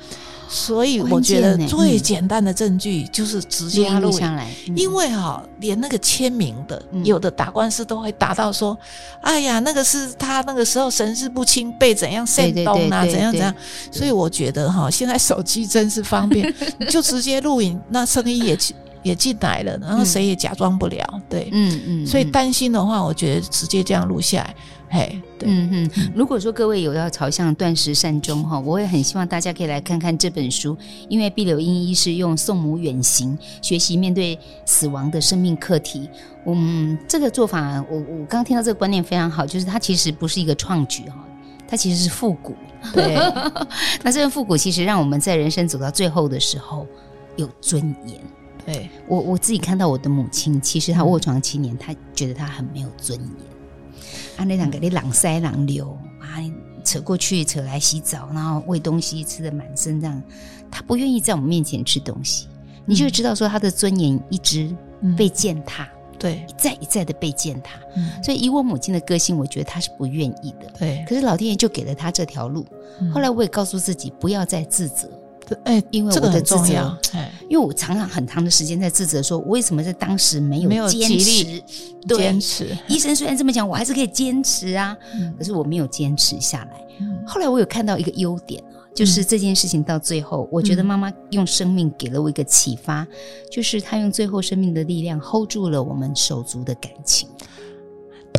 [0.55, 8.77] 所以我觉得最简单的证据就是直接录下来，因为哈，连那个签名的，有的打官司都会打到说，
[9.19, 13.53] 哎呀，那个是他那个时候神志不清，被怎样煽动啊，怎样怎样。
[13.91, 16.53] 所以我觉得哈，现在手机真是方便，
[16.89, 18.57] 就直接录影，那声音也
[19.03, 22.07] 也进来了，然后谁也假装不了，对，嗯嗯。
[22.07, 24.55] 所以担心的话，我觉得直接这样录下来。
[24.89, 30.77] 嘿，对，嗯哼，如果说各位有要朝向断食善终哈，我也很希望大家可以来看看这本书，
[31.09, 36.09] 因为毕柳英医师用送母远行学习面对死亡的生命课题。
[36.45, 41.25] 嗯，这个做法，我我刚刚听到这个观念非常好，就是它其实不是一个创举哈，
[41.67, 42.55] 它其实是复古。
[42.93, 43.15] 对，
[44.03, 46.85] 那这个复古其实让我们在人生走到最后的时候
[47.35, 48.19] 有尊严。
[48.63, 53.54] 对，我我自己看到我的母亲，其实她卧床七年，她觉得她很没有尊严。
[54.37, 56.39] 啊，那两个你狼塞狼流啊，
[56.83, 60.21] 扯过去扯来洗澡，然后喂东西吃的满身这样，
[60.69, 64.75] 他不愿意在我们面前吃东西，嗯、你就知道说他的尊严一直
[65.17, 67.79] 被践踏，嗯、对，一再一再的被践踏。
[67.95, 70.71] 嗯、所以以我母亲的个性，我觉得她是不愿意的。
[70.77, 72.65] 对，可是老天爷就给了她这条路。
[72.99, 75.09] 嗯、后来我也告诉自己不要再自责。
[75.63, 76.97] 哎，因为我的重要，
[77.49, 81.63] 因为我常常很长的时间在自责，说我为什么在当时没有坚持？
[82.07, 82.77] 坚持。
[82.87, 84.95] 医生虽然这么讲，我还是可以坚持啊，
[85.37, 86.81] 可是我没有坚持下来。
[87.27, 93.05] 后来我有看到一个优点啊，就是这件事情到最后，我觉得妈妈用生命给了我一个启发，
[93.51, 97.27] 就是她用最后生命的力量 hold 住了我们手足的感情。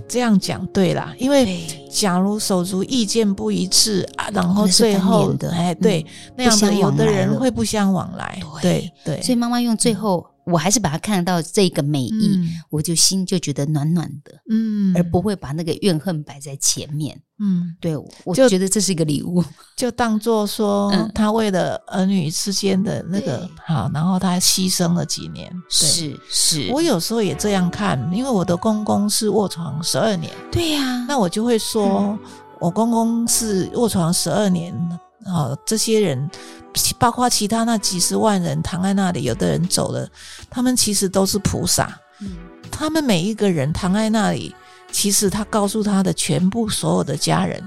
[0.08, 10.26] 这样讲对啦，因为假如手足意见不一致啊，然后最后的哎，对，嗯、那样的有的人会不相往来，对对，对，所以妈妈用最后。
[10.46, 19.42] 我还是把它看到这个美意，嗯、我就心就觉得暖暖的，嗯，而不会把那个怨恨摆在前面，嗯，对，我就觉得这是一个礼物，
[19.76, 32.18] 就当做说他为了儿女之间的那个、嗯、好，然后他牺牲了几年，是是，我有时候也这样看，因为我的公公是卧床十二年，对呀、啊，那我就会说、嗯、
[32.60, 34.72] 我公公是卧床十二年，
[35.24, 36.30] 啊，这些人。
[36.98, 40.08] 包括其他那几十万人躺在那里，有的人走了，
[40.50, 41.98] 他们其实都是菩萨。
[42.20, 42.36] 嗯，
[42.70, 44.54] 他们每一个人躺在那里，
[44.90, 47.62] 其实他告诉他的全部所有的家人，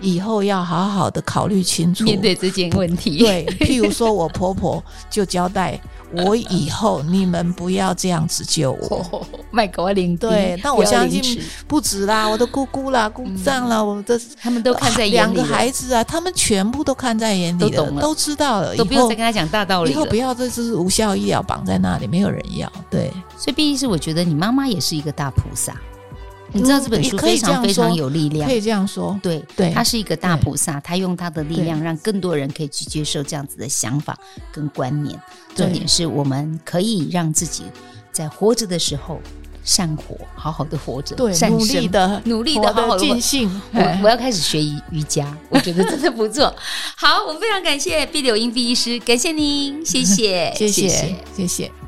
[0.00, 3.18] 以后要好好的考虑清楚，面对这件问题。
[3.18, 5.80] 对，譬如说我婆婆就交代。
[6.16, 19.90] 我以后你们不要这样子救我， 卖给我领对，但我相信不止啦，我的姑姑啦、姑丈啦，我的他们都看在眼里，两个孩子啊，他们全部都看在眼里，都懂了，都知道了，都不用再跟他讲大道理。
[19.90, 22.70] 以后不要这是无效医疗绑在那里，没有人要。
[22.88, 25.74] 对，所以毕竟是我觉得你妈妈也是一个大菩萨。
[26.54, 29.18] 你知道这本书非常非常有力量，可以这样说。
[29.22, 34.16] 对对，他是一个大菩萨，他用他的力量让更多人可以去接受这样子的想法
[34.52, 35.20] 跟观念。
[35.54, 37.64] 重点是我们可以让自己
[38.12, 39.20] 在活着的时候
[39.64, 43.50] 善活，好好的活着，对，努力的努力的好好尽兴。
[43.72, 46.54] 我我要开始学瑜瑜伽，我觉得真的不错。
[46.96, 51.83] 好，我们非常感谢毕柳英毕医师，感谢您，谢谢，谢谢，谢谢。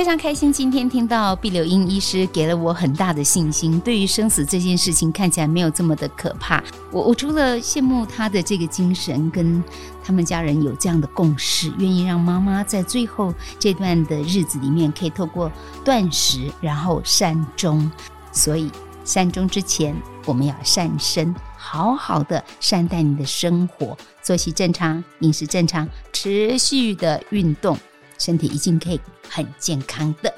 [0.00, 3.78] 非常开心，今天听到毕柳英医师给了我很大的信心。
[3.80, 6.64] 对于生死这件事情，看起来没有这么的可怕。
[6.90, 9.62] 我我除了羡慕他的这个精神，跟
[10.02, 15.52] 他们家人有这样的共识，愿意让妈妈在最后这段的日子里面，可以透过
[15.84, 17.92] 断食，然后善终。
[18.32, 18.70] 所以
[19.04, 19.94] 善终之前，
[20.24, 27.76] 我们要善身，好好的善待你的生活，作息正常，饮食正常，持续的运动。
[28.20, 30.32] 身体一定可以很健康的。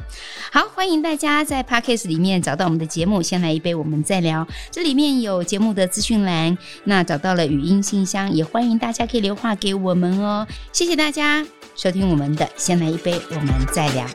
[0.50, 3.20] 好，欢迎大家在 Podcast 里面找到我们的节目。
[3.20, 4.46] 先来一杯，我们再聊。
[4.70, 10.46] 这里面有节目的资讯栏，那找到了语音信箱，也欢迎大家可以留话给我们哦。
[10.72, 14.06] 谢谢大家收听我们的《先来一杯，我们再聊》。